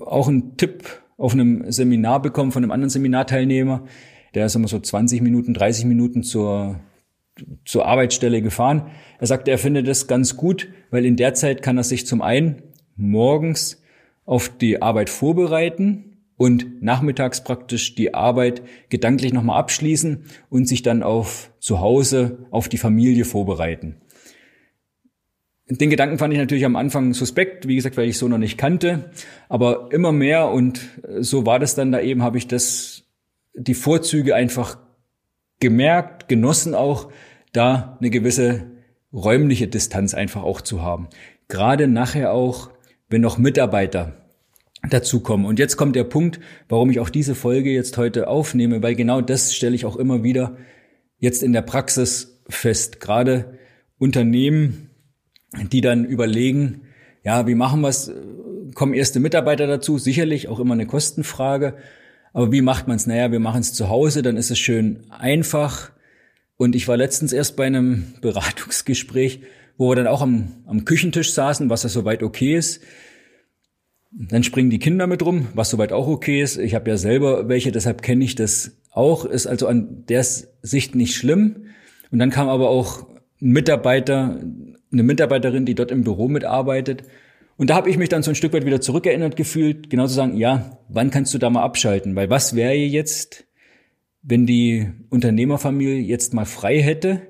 auch 0.06 0.28
einen 0.28 0.58
Tipp 0.58 0.84
auf 1.18 1.32
einem 1.32 1.72
Seminar 1.72 2.22
bekommen 2.22 2.52
von 2.52 2.64
einem 2.64 2.72
anderen 2.72 2.90
Seminarteilnehmer. 2.90 3.86
Der 4.34 4.46
ist 4.46 4.56
immer 4.56 4.68
so 4.68 4.80
20 4.80 5.22
Minuten, 5.22 5.54
30 5.54 5.86
Minuten 5.86 6.24
zur, 6.24 6.80
zur 7.66 7.86
Arbeitsstelle 7.86 8.42
gefahren. 8.42 8.88
Er 9.20 9.28
sagte, 9.28 9.52
er 9.52 9.58
findet 9.58 9.88
das 9.88 10.08
ganz 10.08 10.38
gut, 10.38 10.68
weil 10.92 11.06
in 11.06 11.16
der 11.16 11.34
Zeit 11.34 11.62
kann 11.62 11.78
er 11.78 11.84
sich 11.84 12.06
zum 12.06 12.22
einen 12.22 12.62
morgens 12.96 13.82
auf 14.26 14.50
die 14.50 14.82
Arbeit 14.82 15.10
vorbereiten 15.10 16.18
und 16.38 16.84
nachmittags 16.84 17.44
praktisch 17.44 17.96
die 17.96 18.14
Arbeit 18.14 18.62
gedanklich 18.90 19.34
nochmal 19.34 19.60
abschließen 19.60 20.24
und 20.50 20.68
sich 20.68 20.84
dann 20.84 21.04
auf 21.04 21.52
zu 21.60 21.80
Hause 21.80 22.46
auf 22.52 22.70
die 22.70 22.78
Familie 22.78 23.26
vorbereiten. 23.26 23.98
Den 25.70 25.90
Gedanken 25.90 26.18
fand 26.18 26.34
ich 26.34 26.40
natürlich 26.40 26.64
am 26.64 26.78
Anfang 26.78 27.14
suspekt, 27.14 27.68
wie 27.68 27.76
gesagt, 27.76 27.98
weil 27.98 28.08
ich 28.08 28.18
so 28.18 28.30
noch 28.30 28.38
nicht 28.38 28.58
kannte, 28.58 29.12
aber 29.50 29.90
immer 29.92 30.14
mehr 30.14 30.50
und 30.50 30.80
so 31.20 31.46
war 31.46 31.60
das 31.60 31.76
dann 31.76 31.92
da 31.92 32.00
eben, 32.00 32.24
habe 32.24 32.38
ich 32.38 32.48
das, 32.48 32.97
die 33.58 33.74
Vorzüge 33.74 34.36
einfach 34.36 34.78
gemerkt, 35.60 36.30
genossen 36.30 36.76
auch, 36.76 37.12
da 37.54 37.98
eine 38.00 38.10
gewisse 38.10 38.72
räumliche 39.12 39.68
Distanz 39.68 40.14
einfach 40.14 40.44
auch 40.44 40.62
zu 40.62 40.82
haben. 40.82 41.08
Gerade 41.48 41.88
nachher 41.88 42.34
auch, 42.34 42.70
wenn 43.10 43.22
noch 43.22 43.38
Mitarbeiter 43.38 44.14
dazukommen. 44.90 45.46
Und 45.46 45.60
jetzt 45.60 45.78
kommt 45.78 45.96
der 45.96 46.04
Punkt, 46.04 46.40
warum 46.70 46.90
ich 46.90 47.00
auch 47.00 47.10
diese 47.10 47.36
Folge 47.36 47.72
jetzt 47.72 47.98
heute 47.98 48.28
aufnehme, 48.28 48.84
weil 48.84 48.96
genau 48.96 49.22
das 49.22 49.56
stelle 49.56 49.76
ich 49.76 49.86
auch 49.86 49.96
immer 49.96 50.24
wieder 50.24 50.58
jetzt 51.18 51.42
in 51.42 51.54
der 51.54 51.64
Praxis 51.64 52.42
fest. 52.48 53.00
Gerade 53.00 53.58
Unternehmen, 53.98 54.92
die 55.72 55.82
dann 55.82 56.06
überlegen, 56.06 56.82
ja, 57.24 57.48
wie 57.48 57.56
machen 57.56 57.82
wir 57.82 57.90
es? 57.90 58.12
Kommen 58.76 58.94
erste 58.94 59.20
Mitarbeiter 59.20 59.66
dazu? 59.66 59.98
Sicherlich 59.98 60.48
auch 60.48 60.60
immer 60.60 60.74
eine 60.74 60.86
Kostenfrage. 60.86 61.76
Aber 62.38 62.52
wie 62.52 62.62
macht 62.62 62.88
man 62.88 62.98
es? 62.98 63.08
Naja, 63.08 63.32
wir 63.32 63.40
machen 63.40 63.62
es 63.62 63.74
zu 63.74 63.90
Hause, 63.90 64.22
dann 64.22 64.38
ist 64.38 64.52
es 64.52 64.60
schön 64.60 65.00
einfach. 65.10 65.90
Und 66.56 66.76
ich 66.76 66.88
war 66.88 66.96
letztens 66.96 67.34
erst 67.34 67.56
bei 67.56 67.66
einem 67.66 68.14
Beratungsgespräch, 68.22 69.42
wo 69.76 69.90
wir 69.90 69.96
dann 69.96 70.06
auch 70.06 70.22
am, 70.22 70.50
am 70.68 70.86
Küchentisch 70.86 71.34
saßen, 71.34 71.72
was 71.72 71.82
ja 71.82 71.90
soweit 71.90 72.22
okay 72.22 72.56
ist. 72.56 72.84
Dann 74.12 74.44
springen 74.44 74.70
die 74.70 74.78
Kinder 74.78 75.08
mit 75.08 75.26
rum, 75.26 75.48
was 75.56 75.72
soweit 75.72 75.92
auch 75.92 76.08
okay 76.08 76.40
ist. 76.40 76.58
Ich 76.58 76.76
habe 76.76 76.88
ja 76.92 76.98
selber 76.98 77.50
welche, 77.50 77.72
deshalb 77.72 78.04
kenne 78.04 78.24
ich 78.24 78.36
das 78.36 78.78
auch. 78.92 79.26
Ist 79.26 79.48
also 79.48 79.66
an 79.66 80.06
der 80.08 80.24
Sicht 80.24 80.94
nicht 80.94 81.16
schlimm. 81.16 81.66
Und 82.12 82.20
dann 82.20 82.30
kam 82.30 82.50
aber 82.50 82.70
auch 82.70 83.08
ein 83.42 83.50
Mitarbeiter, 83.50 84.40
eine 84.92 85.04
Mitarbeiterin, 85.04 85.66
die 85.66 85.74
dort 85.74 85.90
im 85.90 86.04
Büro 86.04 86.28
mitarbeitet. 86.28 87.02
Und 87.58 87.72
da 87.72 87.76
habe 87.76 87.90
ich 87.90 87.98
mich 87.98 88.10
dann 88.10 88.22
so 88.22 88.32
ein 88.32 88.36
Stück 88.36 88.54
weit 88.54 88.66
wieder 88.66 88.82
zurückerinnert 88.82 89.36
gefühlt, 89.36 89.90
genau 89.90 90.06
zu 90.06 90.14
sagen, 90.14 90.38
ja, 90.38 90.78
wann 90.90 91.10
kannst 91.10 91.34
du 91.34 91.40
da 91.40 91.50
mal 91.50 91.64
abschalten? 91.64 92.16
Weil 92.16 92.30
was 92.30 92.56
wäre 92.56 92.76
jetzt, 92.76 93.46
wenn 94.22 94.46
die 94.46 94.92
Unternehmerfamilie 95.10 96.00
jetzt 96.00 96.36
mal 96.36 96.46
frei 96.46 96.82
hätte 96.82 97.22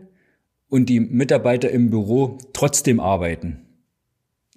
und 0.68 0.90
die 0.90 1.00
Mitarbeiter 1.00 1.70
im 1.72 1.90
Büro 1.90 2.38
trotzdem 2.52 3.00
arbeiten? 3.00 3.64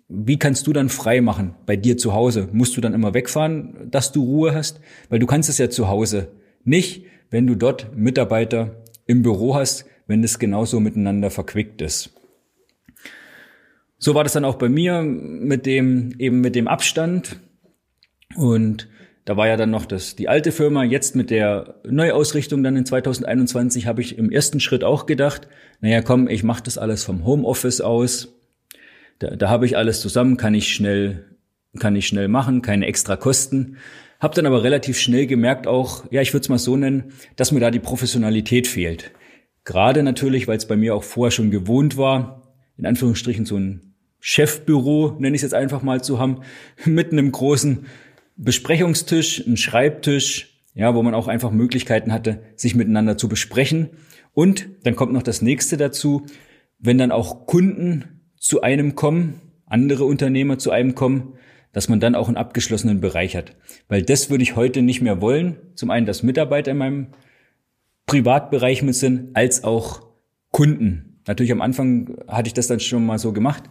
Wie 0.08 0.38
kannst 0.38 0.66
du 0.66 0.72
dann 0.72 0.88
frei 0.88 1.20
machen 1.20 1.54
bei 1.66 1.76
dir 1.76 1.96
zu 1.96 2.14
Hause? 2.14 2.48
Musst 2.50 2.76
du 2.76 2.80
dann 2.80 2.94
immer 2.94 3.14
wegfahren, 3.14 3.88
dass 3.92 4.10
du 4.10 4.24
Ruhe 4.24 4.52
hast? 4.52 4.80
Weil 5.08 5.20
du 5.20 5.26
kannst 5.26 5.48
es 5.48 5.58
ja 5.58 5.70
zu 5.70 5.86
Hause 5.86 6.32
nicht, 6.64 7.04
wenn 7.30 7.46
du 7.46 7.54
dort 7.54 7.96
Mitarbeiter 7.96 8.82
im 9.06 9.22
Büro 9.22 9.54
hast, 9.54 9.84
wenn 10.08 10.24
es 10.24 10.40
genauso 10.40 10.80
miteinander 10.80 11.30
verquickt 11.30 11.80
ist. 11.80 12.19
So 14.00 14.16
war 14.16 14.24
das 14.24 14.32
dann 14.32 14.44
auch 14.44 14.56
bei 14.56 14.68
mir 14.68 15.02
mit 15.02 15.64
dem, 15.64 16.16
eben 16.18 16.40
mit 16.40 16.56
dem 16.56 16.66
Abstand. 16.66 17.38
Und 18.34 18.88
da 19.24 19.36
war 19.36 19.46
ja 19.46 19.56
dann 19.56 19.70
noch 19.70 19.86
das, 19.86 20.16
die 20.16 20.28
alte 20.28 20.50
Firma. 20.50 20.82
Jetzt 20.82 21.14
mit 21.14 21.30
der 21.30 21.76
Neuausrichtung 21.88 22.64
dann 22.64 22.74
in 22.74 22.84
2021 22.86 23.86
habe 23.86 24.00
ich 24.00 24.18
im 24.18 24.32
ersten 24.32 24.58
Schritt 24.58 24.82
auch 24.82 25.06
gedacht, 25.06 25.46
naja, 25.80 26.02
komm, 26.02 26.26
ich 26.26 26.42
mache 26.42 26.64
das 26.64 26.76
alles 26.76 27.04
vom 27.04 27.24
Homeoffice 27.24 27.80
aus 27.80 28.40
da, 29.20 29.36
da 29.36 29.48
habe 29.48 29.66
ich 29.66 29.76
alles 29.76 30.00
zusammen, 30.00 30.36
kann 30.36 30.54
ich 30.54 30.74
schnell, 30.74 31.24
kann 31.78 31.94
ich 31.94 32.08
schnell 32.08 32.26
machen, 32.26 32.62
keine 32.62 32.86
extra 32.86 33.16
Kosten. 33.16 33.76
Hab 34.18 34.34
dann 34.34 34.46
aber 34.46 34.64
relativ 34.64 34.98
schnell 34.98 35.26
gemerkt 35.26 35.66
auch, 35.66 36.10
ja, 36.10 36.20
ich 36.20 36.32
würde 36.32 36.42
es 36.42 36.48
mal 36.48 36.58
so 36.58 36.76
nennen, 36.76 37.12
dass 37.36 37.52
mir 37.52 37.60
da 37.60 37.70
die 37.70 37.78
Professionalität 37.78 38.66
fehlt. 38.66 39.12
Gerade 39.64 40.02
natürlich, 40.02 40.48
weil 40.48 40.56
es 40.56 40.66
bei 40.66 40.76
mir 40.76 40.94
auch 40.94 41.04
vorher 41.04 41.30
schon 41.30 41.50
gewohnt 41.50 41.96
war, 41.96 42.54
in 42.76 42.86
Anführungsstrichen 42.86 43.46
so 43.46 43.56
ein 43.56 43.89
Chefbüro, 44.20 45.16
nenne 45.18 45.34
ich 45.34 45.40
es 45.40 45.50
jetzt 45.50 45.54
einfach 45.54 45.82
mal 45.82 46.02
zu 46.02 46.18
haben, 46.18 46.40
mit 46.84 47.12
einem 47.12 47.32
großen 47.32 47.86
Besprechungstisch, 48.36 49.46
ein 49.46 49.56
Schreibtisch, 49.56 50.62
ja, 50.74 50.94
wo 50.94 51.02
man 51.02 51.14
auch 51.14 51.28
einfach 51.28 51.50
Möglichkeiten 51.50 52.12
hatte, 52.12 52.42
sich 52.56 52.74
miteinander 52.74 53.18
zu 53.18 53.28
besprechen. 53.28 53.90
Und 54.32 54.68
dann 54.84 54.96
kommt 54.96 55.12
noch 55.12 55.22
das 55.22 55.42
nächste 55.42 55.76
dazu, 55.76 56.26
wenn 56.78 56.98
dann 56.98 57.12
auch 57.12 57.46
Kunden 57.46 58.20
zu 58.38 58.62
einem 58.62 58.94
kommen, 58.94 59.40
andere 59.66 60.04
Unternehmer 60.04 60.58
zu 60.58 60.70
einem 60.70 60.94
kommen, 60.94 61.34
dass 61.72 61.88
man 61.88 62.00
dann 62.00 62.14
auch 62.14 62.28
einen 62.28 62.36
abgeschlossenen 62.36 63.00
Bereich 63.00 63.36
hat. 63.36 63.56
Weil 63.88 64.02
das 64.02 64.30
würde 64.30 64.42
ich 64.42 64.56
heute 64.56 64.82
nicht 64.82 65.02
mehr 65.02 65.20
wollen. 65.20 65.56
Zum 65.74 65.90
einen, 65.90 66.06
dass 66.06 66.22
Mitarbeiter 66.22 66.72
in 66.72 66.78
meinem 66.78 67.06
Privatbereich 68.06 68.82
mit 68.82 68.96
sind, 68.96 69.36
als 69.36 69.62
auch 69.62 70.02
Kunden. 70.50 71.20
Natürlich 71.28 71.52
am 71.52 71.60
Anfang 71.60 72.16
hatte 72.26 72.48
ich 72.48 72.54
das 72.54 72.66
dann 72.66 72.80
schon 72.80 73.06
mal 73.06 73.18
so 73.18 73.32
gemacht. 73.32 73.64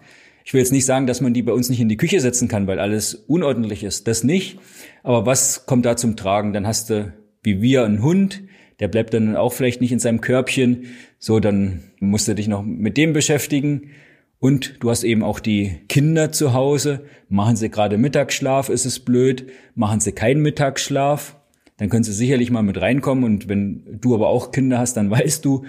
Ich 0.49 0.53
will 0.53 0.61
jetzt 0.61 0.71
nicht 0.71 0.87
sagen, 0.87 1.05
dass 1.05 1.21
man 1.21 1.35
die 1.35 1.43
bei 1.43 1.51
uns 1.51 1.69
nicht 1.69 1.79
in 1.79 1.89
die 1.89 1.97
Küche 1.97 2.19
setzen 2.19 2.47
kann, 2.47 2.65
weil 2.65 2.79
alles 2.79 3.13
unordentlich 3.13 3.83
ist. 3.83 4.07
Das 4.07 4.23
nicht. 4.23 4.57
Aber 5.03 5.27
was 5.27 5.67
kommt 5.67 5.85
da 5.85 5.95
zum 5.95 6.15
Tragen? 6.15 6.53
Dann 6.53 6.65
hast 6.65 6.89
du, 6.89 7.13
wie 7.43 7.61
wir, 7.61 7.85
einen 7.85 8.01
Hund, 8.01 8.41
der 8.79 8.87
bleibt 8.87 9.13
dann 9.13 9.35
auch 9.35 9.53
vielleicht 9.53 9.79
nicht 9.79 9.91
in 9.91 9.99
seinem 9.99 10.21
Körbchen. 10.21 10.85
So, 11.19 11.39
dann 11.39 11.83
musst 11.99 12.27
du 12.27 12.33
dich 12.33 12.47
noch 12.47 12.63
mit 12.63 12.97
dem 12.97 13.13
beschäftigen. 13.13 13.91
Und 14.39 14.77
du 14.79 14.89
hast 14.89 15.03
eben 15.03 15.21
auch 15.21 15.39
die 15.39 15.81
Kinder 15.87 16.31
zu 16.31 16.51
Hause. 16.51 17.01
Machen 17.27 17.55
sie 17.55 17.69
gerade 17.69 17.99
Mittagsschlaf, 17.99 18.69
ist 18.69 18.87
es 18.87 18.99
blöd. 19.01 19.51
Machen 19.75 19.99
sie 19.99 20.13
keinen 20.13 20.41
Mittagsschlaf, 20.41 21.35
dann 21.77 21.89
können 21.89 22.03
sie 22.03 22.11
sicherlich 22.11 22.49
mal 22.49 22.63
mit 22.63 22.81
reinkommen. 22.81 23.23
Und 23.23 23.49
wenn 23.49 23.99
du 24.01 24.15
aber 24.15 24.29
auch 24.29 24.51
Kinder 24.51 24.79
hast, 24.79 24.97
dann 24.97 25.11
weißt 25.11 25.45
du, 25.45 25.65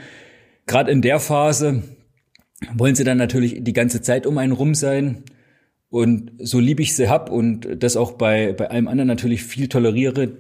gerade 0.67 0.91
in 0.91 1.03
der 1.03 1.21
Phase 1.21 1.83
wollen 2.75 2.95
sie 2.95 3.05
dann 3.05 3.19
natürlich 3.19 3.63
die 3.63 3.73
ganze 3.73 4.03
Zeit 4.03 4.27
um 4.27 4.39
einen 4.39 4.53
rum 4.53 4.75
sein. 4.75 5.25
Und 5.89 6.33
so 6.39 6.61
lieb 6.61 6.79
ich 6.81 6.95
sie 6.95 7.09
hab 7.09 7.31
und 7.31 7.83
das 7.83 7.97
auch 7.97 8.13
bei, 8.13 8.53
bei 8.53 8.71
allem 8.71 8.87
anderen 8.87 9.09
natürlich 9.09 9.43
viel 9.43 9.69
toleriere, 9.69 10.37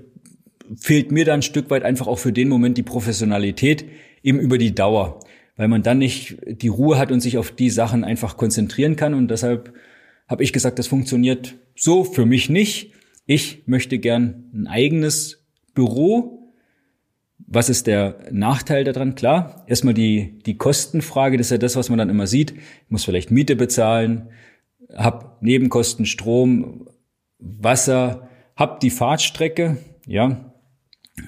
fehlt 0.77 1.11
mir 1.11 1.25
dann 1.25 1.41
ein 1.41 1.43
Stück 1.43 1.71
weit 1.71 1.83
einfach 1.83 2.07
auch 2.07 2.19
für 2.19 2.33
den 2.33 2.49
Moment 2.49 2.79
die 2.79 2.85
Professionalität 2.85 3.85
eben 4.23 4.39
über 4.39 4.59
die 4.59 4.75
Dauer 4.75 5.21
weil 5.61 5.69
man 5.69 5.83
dann 5.83 5.99
nicht 5.99 6.39
die 6.47 6.69
Ruhe 6.69 6.97
hat 6.97 7.13
und 7.13 7.21
sich 7.21 7.37
auf 7.37 7.51
die 7.51 7.69
Sachen 7.69 8.03
einfach 8.03 8.39
konzentrieren 8.39 8.97
kann. 8.97 9.13
Und 9.13 9.29
deshalb 9.29 9.75
habe 10.27 10.43
ich 10.43 10.55
gesagt, 10.55 10.79
das 10.79 10.87
funktioniert 10.87 11.59
so 11.77 12.03
für 12.03 12.25
mich 12.25 12.49
nicht. 12.49 12.95
Ich 13.27 13.65
möchte 13.67 13.99
gern 13.99 14.51
ein 14.55 14.67
eigenes 14.69 15.45
Büro. 15.75 16.40
Was 17.53 17.69
ist 17.69 17.89
der 17.89 18.17
Nachteil 18.31 18.85
daran? 18.85 19.17
Klar, 19.17 19.65
erstmal 19.67 19.93
die, 19.93 20.39
die 20.47 20.57
Kostenfrage, 20.57 21.37
das 21.37 21.49
ist 21.49 21.51
ja 21.51 21.59
das, 21.59 21.75
was 21.75 21.89
man 21.89 21.99
dann 21.99 22.09
immer 22.09 22.29
sieht. 22.29 22.53
Ich 22.53 22.91
muss 22.91 23.05
vielleicht 23.05 23.33
Miete 23.33 23.57
bezahlen, 23.57 24.29
hab 24.95 25.43
Nebenkosten, 25.43 26.07
Strom, 26.07 26.89
Wasser, 27.41 28.29
hab 28.55 28.79
die 28.79 28.91
Fahrtstrecke, 28.91 29.79
ja, 30.07 30.53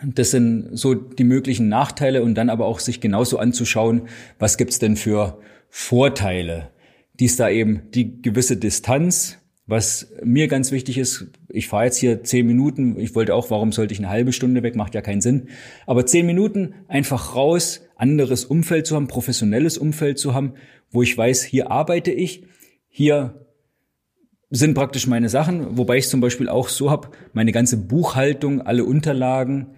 das 0.05 0.31
sind 0.31 0.77
so 0.77 0.95
die 0.95 1.25
möglichen 1.25 1.69
Nachteile 1.69 2.23
und 2.23 2.37
dann 2.37 2.51
aber 2.51 2.67
auch 2.67 2.79
sich 2.79 3.01
genauso 3.01 3.39
anzuschauen, 3.39 4.03
was 4.39 4.57
gibt's 4.57 4.79
denn 4.79 4.97
für 4.97 5.41
Vorteile. 5.69 6.71
Dies 7.15 7.37
da 7.37 7.49
eben 7.49 7.91
die 7.91 8.23
gewisse 8.23 8.57
Distanz, 8.57 9.39
Was 9.67 10.13
mir 10.25 10.49
ganz 10.49 10.73
wichtig 10.73 10.99
ist, 10.99 11.27
ich 11.49 11.69
fahre 11.69 11.85
jetzt 11.85 11.99
hier 11.99 12.25
zehn 12.25 12.47
Minuten, 12.47 12.99
ich 12.99 13.15
wollte 13.15 13.35
auch, 13.35 13.51
warum 13.51 13.71
sollte 13.71 13.93
ich 13.93 14.01
eine 14.01 14.09
halbe 14.09 14.33
Stunde 14.33 14.63
weg, 14.63 14.75
macht 14.75 14.95
ja 14.95 15.01
keinen 15.01 15.21
Sinn. 15.21 15.49
Aber 15.87 16.05
zehn 16.05 16.27
Minuten 16.27 16.75
einfach 16.89 17.37
raus, 17.37 17.83
anderes 17.97 18.45
Umfeld 18.45 18.87
zu 18.87 18.97
haben, 18.97 19.07
professionelles 19.07 19.79
Umfeld 19.79 20.19
zu 20.19 20.35
haben, 20.35 20.55
wo 20.91 21.03
ich 21.03 21.17
weiß, 21.17 21.45
hier 21.45 21.71
arbeite 21.71 22.11
ich, 22.11 22.45
hier 22.89 23.47
sind 24.51 24.75
praktisch 24.75 25.07
meine 25.07 25.29
Sachen, 25.29 25.79
wobei 25.79 25.97
ich 25.97 26.09
zum 26.09 26.21
Beispiel 26.21 26.49
auch 26.49 26.69
so 26.69 26.91
habe, 26.91 27.09
meine 27.33 27.53
ganze 27.53 27.77
Buchhaltung, 27.77 28.61
alle 28.61 28.85
Unterlagen, 28.85 29.69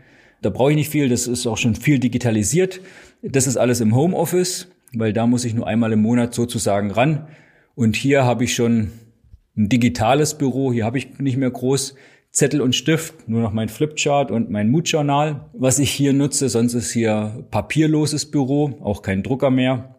da 0.45 0.51
brauche 0.51 0.71
ich 0.71 0.77
nicht 0.77 0.91
viel, 0.91 1.09
das 1.09 1.27
ist 1.27 1.47
auch 1.47 1.57
schon 1.57 1.75
viel 1.75 1.99
digitalisiert. 1.99 2.83
Das 3.23 3.47
ist 3.47 3.57
alles 3.57 3.81
im 3.81 3.95
Homeoffice, 3.95 4.69
weil 4.93 5.15
da 5.15 5.27
muss 5.27 5.47
ich 5.47 5.55
nur 5.55 5.67
einmal 5.67 5.93
im 5.93 6.03
Monat 6.03 6.35
sozusagen 6.35 6.91
ran. 6.91 7.29
Und 7.75 7.97
hier 7.97 8.25
habe 8.25 8.45
ich 8.45 8.55
schon 8.55 8.91
ein 9.57 9.69
digitales 9.69 10.37
Büro, 10.37 10.73
hier 10.73 10.85
habe 10.85 10.99
ich 10.99 11.19
nicht 11.19 11.37
mehr 11.37 11.51
groß 11.51 11.95
Zettel 12.31 12.61
und 12.61 12.75
Stift, 12.75 13.29
nur 13.29 13.43
noch 13.43 13.53
mein 13.53 13.69
Flipchart 13.69 14.33
und 14.33 14.51
mein 14.51 14.69
Mood-Journal, 14.69 15.49
was 15.53 15.79
ich 15.79 15.91
hier 15.91 16.13
nutze. 16.13 16.49
Sonst 16.49 16.75
ist 16.75 16.91
hier 16.91 17.47
papierloses 17.53 18.29
Büro, 18.29 18.77
auch 18.83 19.03
kein 19.03 19.23
Drucker 19.23 19.51
mehr. 19.51 19.95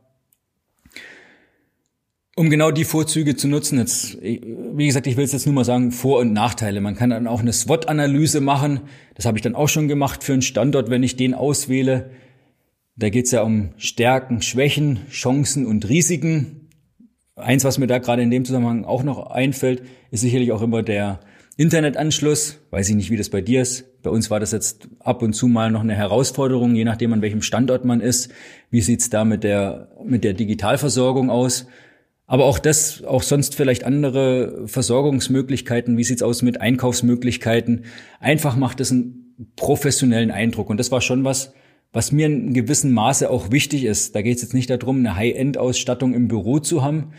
Um 2.35 2.49
genau 2.49 2.71
die 2.71 2.83
Vorzüge 2.83 3.37
zu 3.37 3.47
nutzen, 3.47 3.79
jetzt, 3.79 4.21
wie 4.21 4.85
gesagt, 4.85 5.07
ich 5.07 5.15
will 5.15 5.23
es 5.23 5.31
jetzt 5.31 5.45
nur 5.45 5.55
mal 5.55 5.63
sagen, 5.63 5.93
Vor- 5.93 6.19
und 6.19 6.33
Nachteile. 6.33 6.81
Man 6.81 6.95
kann 6.95 7.11
dann 7.11 7.27
auch 7.27 7.39
eine 7.39 7.53
SWOT-Analyse 7.53 8.41
machen. 8.41 8.81
Das 9.13 9.25
habe 9.25 9.37
ich 9.37 9.41
dann 9.41 9.55
auch 9.55 9.69
schon 9.69 9.87
gemacht 9.87 10.21
für 10.21 10.33
einen 10.33 10.41
Standort, 10.41 10.89
wenn 10.89 11.03
ich 11.03 11.15
den 11.15 11.33
auswähle. 11.33 12.09
Da 12.97 13.07
geht 13.07 13.27
es 13.27 13.31
ja 13.31 13.43
um 13.43 13.69
Stärken, 13.77 14.41
Schwächen, 14.41 14.99
Chancen 15.09 15.65
und 15.65 15.87
Risiken. 15.87 16.64
Eins, 17.37 17.65
was 17.65 17.77
mir 17.77 17.87
da 17.87 17.97
gerade 17.97 18.21
in 18.21 18.31
dem 18.31 18.45
Zusammenhang 18.45 18.85
auch 18.85 19.03
noch 19.03 19.27
einfällt, 19.29 19.83
ist 20.09 20.21
sicherlich 20.21 20.53
auch 20.53 20.61
immer 20.61 20.83
der 20.83 21.19
Internetanschluss. 21.57 22.59
Weiß 22.71 22.87
ich 22.87 22.95
nicht, 22.95 23.09
wie 23.09 23.17
das 23.17 23.29
bei 23.29 23.41
dir 23.41 23.61
ist. 23.61 24.01
Bei 24.03 24.09
uns 24.09 24.31
war 24.31 24.39
das 24.39 24.53
jetzt 24.53 24.87
ab 24.99 25.21
und 25.21 25.33
zu 25.33 25.47
mal 25.47 25.69
noch 25.69 25.81
eine 25.81 25.95
Herausforderung, 25.95 26.75
je 26.75 26.85
nachdem 26.85 27.11
an 27.11 27.21
welchem 27.21 27.41
Standort 27.41 27.83
man 27.83 27.99
ist. 27.99 28.31
Wie 28.69 28.79
sieht's 28.79 29.09
da 29.09 29.25
mit 29.25 29.43
der, 29.43 29.89
mit 30.05 30.23
der 30.23 30.33
Digitalversorgung 30.33 31.29
aus? 31.29 31.67
Aber 32.25 32.45
auch 32.45 32.57
das, 32.57 33.03
auch 33.03 33.21
sonst 33.21 33.55
vielleicht 33.55 33.83
andere 33.83 34.65
Versorgungsmöglichkeiten. 34.67 35.97
Wie 35.97 36.05
sieht's 36.05 36.23
aus 36.23 36.41
mit 36.41 36.61
Einkaufsmöglichkeiten? 36.61 37.83
Einfach 38.21 38.55
macht 38.55 38.79
es 38.79 38.91
einen 38.91 39.35
professionellen 39.57 40.31
Eindruck. 40.31 40.69
Und 40.69 40.77
das 40.77 40.89
war 40.89 41.01
schon 41.01 41.25
was, 41.25 41.53
was 41.95 42.11
mir 42.11 42.27
in 42.27 42.53
gewissem 42.53 42.91
Maße 42.91 43.29
auch 43.29 43.51
wichtig 43.51 43.85
ist. 43.85 44.15
Da 44.15 44.21
geht 44.21 44.35
es 44.35 44.43
jetzt 44.43 44.53
nicht 44.53 44.69
darum, 44.69 44.97
eine 44.99 45.15
High-End-Ausstattung 45.15 46.13
im 46.13 46.27
Büro 46.27 46.59
zu 46.59 46.83
haben, 46.83 47.13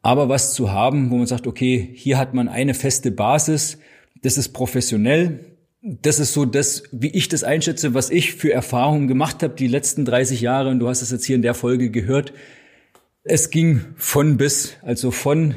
aber 0.00 0.28
was 0.28 0.54
zu 0.54 0.72
haben, 0.72 1.10
wo 1.10 1.16
man 1.16 1.26
sagt, 1.26 1.46
okay, 1.46 1.90
hier 1.92 2.18
hat 2.18 2.32
man 2.32 2.48
eine 2.48 2.74
feste 2.74 3.10
Basis, 3.10 3.78
das 4.22 4.38
ist 4.38 4.50
professionell. 4.50 5.56
Das 5.82 6.20
ist 6.20 6.32
so 6.32 6.44
das, 6.44 6.84
wie 6.92 7.08
ich 7.08 7.28
das 7.28 7.42
einschätze, 7.42 7.92
was 7.92 8.08
ich 8.08 8.34
für 8.34 8.52
Erfahrungen 8.52 9.08
gemacht 9.08 9.42
habe 9.42 9.54
die 9.56 9.66
letzten 9.66 10.04
30 10.04 10.40
Jahre. 10.40 10.70
Und 10.70 10.78
du 10.78 10.88
hast 10.88 11.02
es 11.02 11.10
jetzt 11.10 11.24
hier 11.24 11.34
in 11.34 11.42
der 11.42 11.54
Folge 11.54 11.90
gehört 11.90 12.32
es 13.24 13.50
ging 13.50 13.80
von 13.96 14.36
bis, 14.36 14.74
also 14.82 15.10
von 15.10 15.54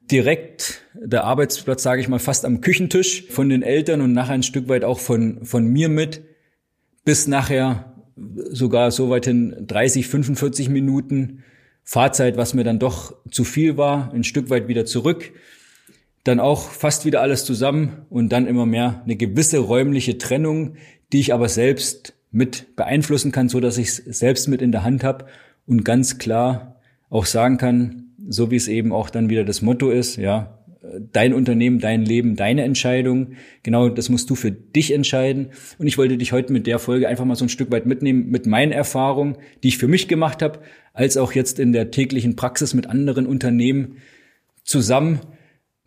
direkt 0.00 0.82
der 0.94 1.24
Arbeitsplatz, 1.24 1.82
sage 1.82 2.00
ich 2.00 2.08
mal, 2.08 2.18
fast 2.18 2.44
am 2.44 2.60
Küchentisch 2.60 3.24
von 3.30 3.48
den 3.48 3.62
Eltern 3.62 4.00
und 4.00 4.12
nachher 4.12 4.34
ein 4.34 4.42
Stück 4.42 4.68
weit 4.68 4.84
auch 4.84 5.00
von, 5.00 5.44
von 5.44 5.66
mir 5.66 5.88
mit, 5.88 6.22
bis 7.04 7.26
nachher 7.26 7.92
sogar 8.50 8.90
so 8.90 9.10
weit 9.10 9.26
hin 9.26 9.54
30, 9.66 10.06
45 10.06 10.68
Minuten 10.68 11.42
Fahrzeit, 11.82 12.36
was 12.36 12.54
mir 12.54 12.64
dann 12.64 12.78
doch 12.78 13.14
zu 13.30 13.44
viel 13.44 13.76
war, 13.76 14.12
ein 14.12 14.24
Stück 14.24 14.48
weit 14.50 14.68
wieder 14.68 14.86
zurück. 14.86 15.32
Dann 16.22 16.40
auch 16.40 16.70
fast 16.70 17.04
wieder 17.04 17.20
alles 17.20 17.44
zusammen 17.44 18.06
und 18.08 18.30
dann 18.30 18.46
immer 18.46 18.64
mehr 18.64 19.02
eine 19.04 19.16
gewisse 19.16 19.58
räumliche 19.58 20.16
Trennung, 20.16 20.76
die 21.12 21.20
ich 21.20 21.34
aber 21.34 21.50
selbst 21.50 22.14
mit 22.30 22.74
beeinflussen 22.76 23.30
kann, 23.30 23.48
so 23.48 23.60
dass 23.60 23.76
ich 23.76 23.88
es 23.88 23.96
selbst 23.96 24.48
mit 24.48 24.62
in 24.62 24.72
der 24.72 24.82
Hand 24.82 25.04
habe 25.04 25.26
und 25.66 25.84
ganz 25.84 26.18
klar 26.18 26.80
auch 27.10 27.26
sagen 27.26 27.58
kann, 27.58 28.06
so 28.26 28.50
wie 28.50 28.56
es 28.56 28.68
eben 28.68 28.92
auch 28.92 29.10
dann 29.10 29.28
wieder 29.28 29.44
das 29.44 29.60
Motto 29.60 29.90
ist, 29.90 30.16
ja, 30.16 30.53
dein 31.12 31.32
Unternehmen, 31.32 31.78
dein 31.78 32.04
Leben, 32.04 32.36
deine 32.36 32.62
Entscheidung. 32.62 33.34
Genau, 33.62 33.88
das 33.88 34.08
musst 34.08 34.28
du 34.30 34.34
für 34.34 34.50
dich 34.50 34.92
entscheiden. 34.92 35.48
Und 35.78 35.86
ich 35.86 35.98
wollte 35.98 36.18
dich 36.18 36.32
heute 36.32 36.52
mit 36.52 36.66
der 36.66 36.78
Folge 36.78 37.08
einfach 37.08 37.24
mal 37.24 37.36
so 37.36 37.44
ein 37.44 37.50
Stück 37.50 37.70
weit 37.70 37.86
mitnehmen 37.86 38.28
mit 38.30 38.46
meinen 38.46 38.72
Erfahrungen, 38.72 39.36
die 39.62 39.68
ich 39.68 39.78
für 39.78 39.88
mich 39.88 40.08
gemacht 40.08 40.42
habe, 40.42 40.60
als 40.92 41.16
auch 41.16 41.32
jetzt 41.32 41.58
in 41.58 41.72
der 41.72 41.90
täglichen 41.90 42.36
Praxis 42.36 42.74
mit 42.74 42.86
anderen 42.86 43.26
Unternehmen 43.26 43.98
zusammen, 44.62 45.20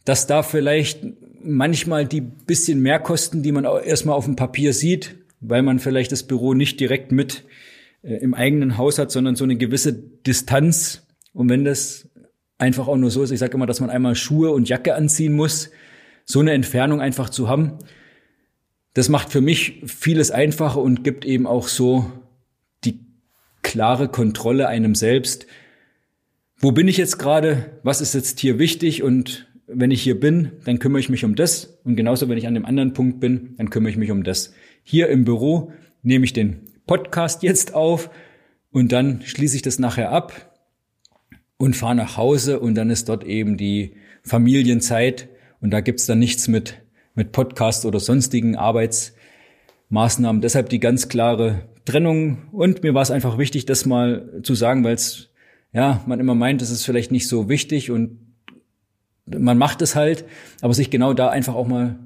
dass 0.06 0.28
da 0.28 0.43
vielleicht 0.43 1.06
manchmal 1.41 2.06
die 2.06 2.22
bisschen 2.22 2.82
Mehrkosten, 2.82 3.43
die 3.43 3.52
man 3.52 3.65
erstmal 3.65 4.15
auf 4.15 4.26
dem 4.26 4.36
Papier 4.36 4.74
sieht, 4.74 5.15
weil 5.39 5.62
man 5.62 5.80
vielleicht 5.80 6.12
das 6.12 6.24
Büro 6.24 6.54
nicht 6.54 6.80
direkt 6.80 7.12
mit 7.12 7.43
äh, 8.02 8.15
im 8.15 8.34
eigenen 8.34 8.78
Haus 8.78 9.00
hat, 9.00 9.12
sondern 9.12 9.36
so 9.36 9.43
eine 9.43 9.58
gewisse 9.58 9.93
Distanz 9.93 11.08
und 11.34 11.50
wenn 11.50 11.63
das 11.63 12.07
einfach 12.58 12.88
auch 12.88 12.98
nur 12.98 13.12
so 13.12 13.24
ist, 13.24 13.32
ich 13.32 13.39
sage 13.39 13.54
immer, 13.54 13.65
dass 13.65 13.80
man 13.80 13.89
einmal 13.89 14.15
Schuhe 14.15 14.52
und 14.52 14.70
Jacke 14.70 14.96
anziehen 14.96 15.34
muss, 15.34 15.70
so 16.26 16.39
eine 16.39 16.52
Entfernung 16.52 17.02
einfach 17.02 17.30
zu 17.30 17.48
haben, 17.48 17.80
das 18.93 19.10
macht 19.10 19.32
für 19.32 19.41
mich 19.41 19.84
vieles 19.86 20.32
einfacher 20.32 20.82
und 20.82 21.04
gibt 21.04 21.24
eben 21.24 21.46
auch 21.46 21.67
so 21.67 22.12
die 22.84 23.00
klare 23.62 24.08
Kontrolle 24.08 24.67
einem 24.67 24.96
selbst. 24.96 25.46
Wo 26.58 26.72
bin 26.72 26.88
ich 26.88 26.98
jetzt 26.98 27.20
gerade? 27.20 27.80
Was 27.84 28.02
ist 28.02 28.15
jetzt 28.15 28.39
hier 28.39 28.58
wichtig? 28.58 29.04
Und 29.04 29.48
wenn 29.67 29.91
ich 29.91 30.02
hier 30.02 30.20
bin, 30.20 30.54
dann 30.65 30.80
kümmere 30.80 31.00
ich 31.00 31.10
mich 31.10 31.24
um 31.24 31.36
das. 31.36 31.80
Und 31.84 31.96
genauso, 31.96 32.28
wenn 32.28 32.39
ich 32.39 32.48
an 32.48 32.56
dem 32.56 32.65
anderen 32.65 32.93
Punkt 32.93 33.20
bin, 33.20 33.54
dann 33.58 33.70
kümmere 33.70 33.91
ich 33.91 33.98
mich 33.98 34.10
um 34.10 34.24
das. 34.24 34.54
Hier 34.84 35.10
im 35.10 35.26
Büro 35.26 35.72
nehme 36.02 36.26
ich 36.26 36.34
den 36.34 36.62
Podcast 36.88 37.43
jetzt 37.43 37.76
auf 37.76 38.10
und 38.72 38.91
dann 38.91 39.22
schließe 39.22 39.58
ich 39.58 39.62
das 39.62 39.78
nachher 39.78 40.12
ab 40.12 40.57
und 41.58 41.76
fahre 41.76 41.96
nach 41.96 42.17
Hause 42.17 42.60
und 42.60 42.76
dann 42.76 42.89
ist 42.89 43.10
dort 43.10 43.24
eben 43.24 43.58
die 43.58 43.93
Familienzeit 44.24 45.30
und 45.60 45.72
da 45.72 45.82
gibt's 45.82 46.06
dann 46.06 46.20
nichts 46.20 46.48
mit, 46.48 46.82
mit 47.15 47.32
Podcast 47.32 47.86
oder 47.86 48.00
sonstigen 48.00 48.56
Arbeitsmaßnahmen. 48.56 50.41
Deshalb 50.41 50.70
die 50.70 50.80
ganz 50.80 51.10
klare 51.10 51.63
Trennung 51.86 52.50
und 52.52 52.84
mir 52.84 52.93
war 52.93 53.02
es 53.02 53.12
einfach 53.12 53.38
wichtig, 53.38 53.65
das 53.65 53.86
mal 53.86 54.41
zu 54.43 54.56
sagen, 54.56 54.84
weil 54.84 54.96
es 54.96 55.30
ja 55.74 56.04
man 56.06 56.20
immer 56.20 56.36
meint, 56.36 56.62
es 56.62 56.70
ist 56.70 56.86
vielleicht 56.86 57.12
nicht 57.12 57.28
so 57.28 57.50
wichtig 57.50 57.91
und 57.91 58.20
man 59.26 59.58
macht 59.58 59.82
es 59.82 59.96
halt, 59.96 60.26
aber 60.62 60.74
sich 60.74 60.89
genau 60.89 61.13
da 61.13 61.30
einfach 61.30 61.56
auch 61.56 61.67
mal 61.67 62.00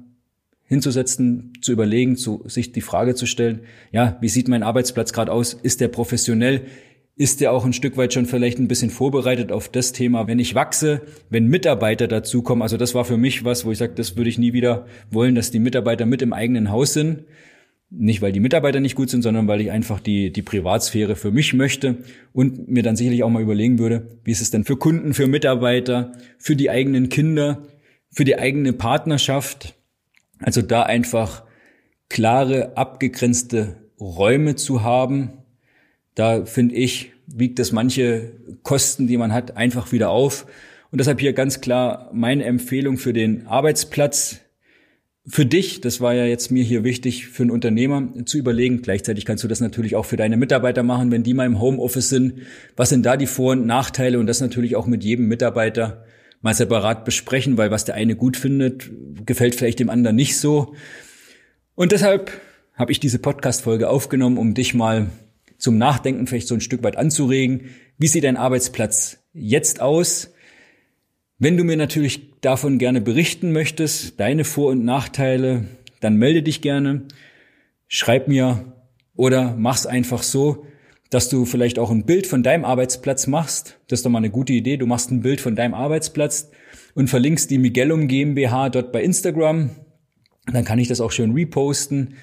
hinzusetzen, 0.64 1.52
zu 1.60 1.72
überlegen, 1.72 2.16
zu, 2.16 2.42
sich 2.46 2.72
die 2.72 2.80
Frage 2.80 3.14
zu 3.14 3.26
stellen, 3.26 3.60
ja, 3.92 4.16
wie 4.20 4.28
sieht 4.28 4.48
mein 4.48 4.62
Arbeitsplatz 4.62 5.12
gerade 5.12 5.30
aus? 5.30 5.52
Ist 5.52 5.80
der 5.82 5.88
professionell? 5.88 6.62
Ist 7.14 7.40
ja 7.40 7.50
auch 7.50 7.64
ein 7.64 7.74
Stück 7.74 7.96
weit 7.96 8.14
schon 8.14 8.26
vielleicht 8.26 8.58
ein 8.58 8.68
bisschen 8.68 8.90
vorbereitet 8.90 9.52
auf 9.52 9.68
das 9.68 9.92
Thema, 9.92 10.26
wenn 10.26 10.38
ich 10.38 10.54
wachse, 10.54 11.02
wenn 11.28 11.46
Mitarbeiter 11.46 12.08
dazukommen. 12.08 12.62
Also 12.62 12.76
das 12.76 12.94
war 12.94 13.04
für 13.04 13.18
mich 13.18 13.44
was, 13.44 13.64
wo 13.64 13.72
ich 13.72 13.78
sage, 13.78 13.92
das 13.94 14.16
würde 14.16 14.30
ich 14.30 14.38
nie 14.38 14.52
wieder 14.52 14.86
wollen, 15.10 15.34
dass 15.34 15.50
die 15.50 15.58
Mitarbeiter 15.58 16.06
mit 16.06 16.22
im 16.22 16.32
eigenen 16.32 16.70
Haus 16.70 16.94
sind. 16.94 17.24
Nicht, 17.90 18.22
weil 18.22 18.32
die 18.32 18.40
Mitarbeiter 18.40 18.80
nicht 18.80 18.94
gut 18.94 19.10
sind, 19.10 19.20
sondern 19.20 19.46
weil 19.46 19.60
ich 19.60 19.70
einfach 19.70 20.00
die, 20.00 20.32
die 20.32 20.40
Privatsphäre 20.40 21.14
für 21.14 21.30
mich 21.30 21.52
möchte 21.52 21.98
und 22.32 22.68
mir 22.68 22.82
dann 22.82 22.96
sicherlich 22.96 23.22
auch 23.22 23.28
mal 23.28 23.42
überlegen 23.42 23.78
würde, 23.78 24.08
wie 24.24 24.30
ist 24.30 24.40
es 24.40 24.50
denn 24.50 24.64
für 24.64 24.78
Kunden, 24.78 25.12
für 25.12 25.26
Mitarbeiter, 25.26 26.12
für 26.38 26.56
die 26.56 26.70
eigenen 26.70 27.10
Kinder, 27.10 27.64
für 28.10 28.24
die 28.24 28.38
eigene 28.38 28.72
Partnerschaft. 28.72 29.74
Also 30.38 30.62
da 30.62 30.84
einfach 30.84 31.44
klare, 32.08 32.78
abgegrenzte 32.78 33.76
Räume 34.00 34.56
zu 34.56 34.82
haben, 34.82 35.41
da 36.14 36.44
finde 36.44 36.74
ich, 36.74 37.12
wiegt 37.26 37.58
das 37.58 37.72
manche 37.72 38.32
Kosten, 38.62 39.06
die 39.06 39.16
man 39.16 39.32
hat, 39.32 39.56
einfach 39.56 39.92
wieder 39.92 40.10
auf. 40.10 40.46
Und 40.90 40.98
deshalb 40.98 41.20
hier 41.20 41.32
ganz 41.32 41.60
klar 41.60 42.10
meine 42.12 42.44
Empfehlung 42.44 42.98
für 42.98 43.12
den 43.12 43.46
Arbeitsplatz. 43.46 44.40
Für 45.26 45.46
dich, 45.46 45.80
das 45.80 46.00
war 46.00 46.14
ja 46.14 46.26
jetzt 46.26 46.50
mir 46.50 46.64
hier 46.64 46.84
wichtig, 46.84 47.28
für 47.28 47.44
einen 47.44 47.50
Unternehmer 47.50 48.12
zu 48.26 48.38
überlegen. 48.38 48.82
Gleichzeitig 48.82 49.24
kannst 49.24 49.44
du 49.44 49.48
das 49.48 49.60
natürlich 49.60 49.94
auch 49.96 50.04
für 50.04 50.16
deine 50.16 50.36
Mitarbeiter 50.36 50.82
machen, 50.82 51.10
wenn 51.10 51.22
die 51.22 51.32
mal 51.32 51.46
im 51.46 51.60
Homeoffice 51.60 52.08
sind. 52.08 52.40
Was 52.76 52.90
sind 52.90 53.06
da 53.06 53.16
die 53.16 53.26
Vor- 53.26 53.52
und 53.52 53.66
Nachteile? 53.66 54.18
Und 54.18 54.26
das 54.26 54.40
natürlich 54.40 54.76
auch 54.76 54.86
mit 54.86 55.04
jedem 55.04 55.28
Mitarbeiter 55.28 56.04
mal 56.42 56.54
separat 56.54 57.04
besprechen, 57.04 57.56
weil 57.56 57.70
was 57.70 57.84
der 57.84 57.94
eine 57.94 58.16
gut 58.16 58.36
findet, 58.36 58.90
gefällt 59.24 59.54
vielleicht 59.54 59.78
dem 59.78 59.90
anderen 59.90 60.16
nicht 60.16 60.36
so. 60.36 60.74
Und 61.74 61.92
deshalb 61.92 62.32
habe 62.74 62.92
ich 62.92 63.00
diese 63.00 63.20
Podcast-Folge 63.20 63.88
aufgenommen, 63.88 64.38
um 64.38 64.54
dich 64.54 64.74
mal 64.74 65.06
zum 65.62 65.78
Nachdenken 65.78 66.26
vielleicht 66.26 66.48
so 66.48 66.56
ein 66.56 66.60
Stück 66.60 66.82
weit 66.82 66.96
anzuregen. 66.96 67.70
Wie 67.96 68.08
sieht 68.08 68.24
dein 68.24 68.36
Arbeitsplatz 68.36 69.18
jetzt 69.32 69.80
aus? 69.80 70.34
Wenn 71.38 71.56
du 71.56 71.62
mir 71.62 71.76
natürlich 71.76 72.40
davon 72.40 72.78
gerne 72.78 73.00
berichten 73.00 73.52
möchtest, 73.52 74.18
deine 74.18 74.42
Vor- 74.42 74.72
und 74.72 74.84
Nachteile, 74.84 75.66
dann 76.00 76.16
melde 76.16 76.42
dich 76.42 76.62
gerne, 76.62 77.02
schreib 77.86 78.26
mir 78.26 78.74
oder 79.14 79.54
mach's 79.56 79.86
einfach 79.86 80.24
so, 80.24 80.66
dass 81.10 81.28
du 81.28 81.44
vielleicht 81.44 81.78
auch 81.78 81.92
ein 81.92 82.06
Bild 82.06 82.26
von 82.26 82.42
deinem 82.42 82.64
Arbeitsplatz 82.64 83.28
machst. 83.28 83.78
Das 83.86 84.00
ist 84.00 84.04
doch 84.04 84.10
mal 84.10 84.18
eine 84.18 84.30
gute 84.30 84.54
Idee. 84.54 84.78
Du 84.78 84.86
machst 84.86 85.12
ein 85.12 85.22
Bild 85.22 85.40
von 85.40 85.54
deinem 85.54 85.74
Arbeitsplatz 85.74 86.50
und 86.94 87.08
verlinkst 87.08 87.48
die 87.52 87.58
Miguelum 87.58 88.08
GmbH 88.08 88.68
dort 88.68 88.90
bei 88.90 89.00
Instagram. 89.04 89.70
Dann 90.52 90.64
kann 90.64 90.80
ich 90.80 90.88
das 90.88 91.00
auch 91.00 91.12
schön 91.12 91.34
reposten. 91.34 92.14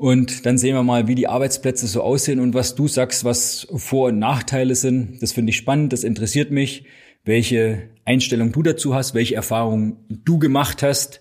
Und 0.00 0.46
dann 0.46 0.56
sehen 0.56 0.74
wir 0.74 0.82
mal, 0.82 1.08
wie 1.08 1.14
die 1.14 1.28
Arbeitsplätze 1.28 1.86
so 1.86 2.00
aussehen 2.00 2.40
und 2.40 2.54
was 2.54 2.74
du 2.74 2.88
sagst, 2.88 3.22
was 3.22 3.68
Vor- 3.74 4.08
und 4.08 4.18
Nachteile 4.18 4.74
sind. 4.74 5.20
Das 5.20 5.32
finde 5.32 5.50
ich 5.50 5.58
spannend, 5.58 5.92
das 5.92 6.04
interessiert 6.04 6.50
mich, 6.50 6.84
welche 7.22 7.82
Einstellung 8.06 8.50
du 8.50 8.62
dazu 8.62 8.94
hast, 8.94 9.12
welche 9.12 9.34
Erfahrungen 9.34 9.98
du 10.08 10.38
gemacht 10.38 10.82
hast. 10.82 11.20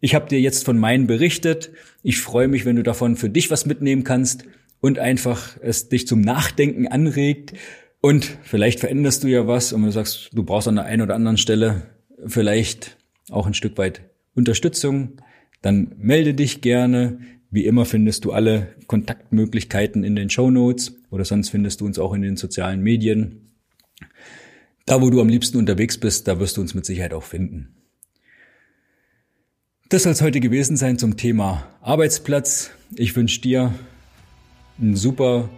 Ich 0.00 0.14
habe 0.14 0.30
dir 0.30 0.40
jetzt 0.40 0.64
von 0.64 0.78
meinen 0.78 1.06
berichtet. 1.06 1.72
Ich 2.02 2.18
freue 2.18 2.48
mich, 2.48 2.64
wenn 2.64 2.76
du 2.76 2.82
davon 2.82 3.16
für 3.16 3.28
dich 3.28 3.50
was 3.50 3.66
mitnehmen 3.66 4.02
kannst 4.02 4.46
und 4.80 4.98
einfach 4.98 5.58
es 5.60 5.90
dich 5.90 6.06
zum 6.06 6.22
Nachdenken 6.22 6.88
anregt. 6.88 7.52
Und 8.00 8.38
vielleicht 8.44 8.80
veränderst 8.80 9.24
du 9.24 9.28
ja 9.28 9.46
was 9.46 9.74
und 9.74 9.82
du 9.82 9.90
sagst, 9.90 10.30
du 10.32 10.42
brauchst 10.42 10.68
an 10.68 10.76
der 10.76 10.86
einen 10.86 11.02
oder 11.02 11.16
anderen 11.16 11.36
Stelle 11.36 11.82
vielleicht 12.26 12.96
auch 13.28 13.46
ein 13.46 13.52
Stück 13.52 13.76
weit 13.76 14.00
Unterstützung, 14.34 15.20
dann 15.60 15.92
melde 15.98 16.32
dich 16.32 16.62
gerne. 16.62 17.18
Wie 17.56 17.64
immer 17.64 17.86
findest 17.86 18.26
du 18.26 18.32
alle 18.32 18.74
Kontaktmöglichkeiten 18.86 20.04
in 20.04 20.14
den 20.14 20.28
Show 20.28 20.50
Notes 20.50 20.94
oder 21.08 21.24
sonst 21.24 21.48
findest 21.48 21.80
du 21.80 21.86
uns 21.86 21.98
auch 21.98 22.12
in 22.12 22.20
den 22.20 22.36
sozialen 22.36 22.82
Medien. 22.82 23.48
Da, 24.84 25.00
wo 25.00 25.08
du 25.08 25.22
am 25.22 25.30
liebsten 25.30 25.56
unterwegs 25.56 25.96
bist, 25.96 26.28
da 26.28 26.38
wirst 26.38 26.58
du 26.58 26.60
uns 26.60 26.74
mit 26.74 26.84
Sicherheit 26.84 27.14
auch 27.14 27.22
finden. 27.22 27.74
Das 29.88 30.02
soll 30.02 30.12
es 30.12 30.20
heute 30.20 30.40
gewesen 30.40 30.76
sein 30.76 30.98
zum 30.98 31.16
Thema 31.16 31.66
Arbeitsplatz. 31.80 32.72
Ich 32.94 33.16
wünsche 33.16 33.40
dir 33.40 33.72
einen 34.78 34.94
super 34.94 35.48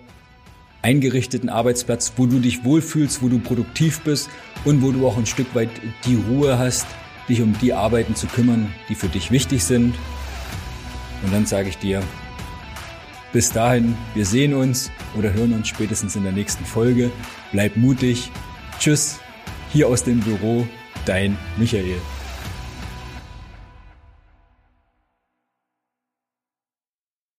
eingerichteten 0.83 1.49
Arbeitsplatz, 1.49 2.13
wo 2.17 2.27
du 2.27 2.39
dich 2.39 2.65
wohlfühlst, 2.65 3.23
wo 3.23 3.29
du 3.29 3.41
produktiv 3.41 4.03
bist 4.03 4.31
und 4.65 4.83
wo 4.83 4.93
du 4.93 5.05
auch 5.05 5.19
ein 5.19 5.27
Stück 5.27 5.53
weit 5.57 5.71
die 6.07 6.15
Ruhe 6.15 6.61
hast, 6.61 6.87
dich 7.29 7.43
um 7.43 7.59
die 7.61 7.73
Arbeiten 7.73 8.15
zu 8.15 8.29
kümmern, 8.29 8.73
die 8.89 8.95
für 8.95 9.09
dich 9.09 9.33
wichtig 9.33 9.65
sind. 9.65 9.97
Und 11.23 11.33
dann 11.33 11.47
sage 11.47 11.69
ich 11.69 11.79
dir, 11.79 12.03
bis 13.33 13.53
dahin, 13.53 13.97
wir 14.15 14.25
sehen 14.25 14.55
uns 14.55 14.91
oder 15.17 15.33
hören 15.33 15.53
uns 15.53 15.69
spätestens 15.69 16.17
in 16.17 16.23
der 16.23 16.33
nächsten 16.33 16.65
Folge. 16.65 17.11
Bleib 17.53 17.77
mutig. 17.77 18.31
Tschüss, 18.79 19.19
hier 19.73 19.89
aus 19.89 20.05
dem 20.05 20.21
Büro, 20.21 20.67
dein 21.05 21.37
Michael. 21.57 21.97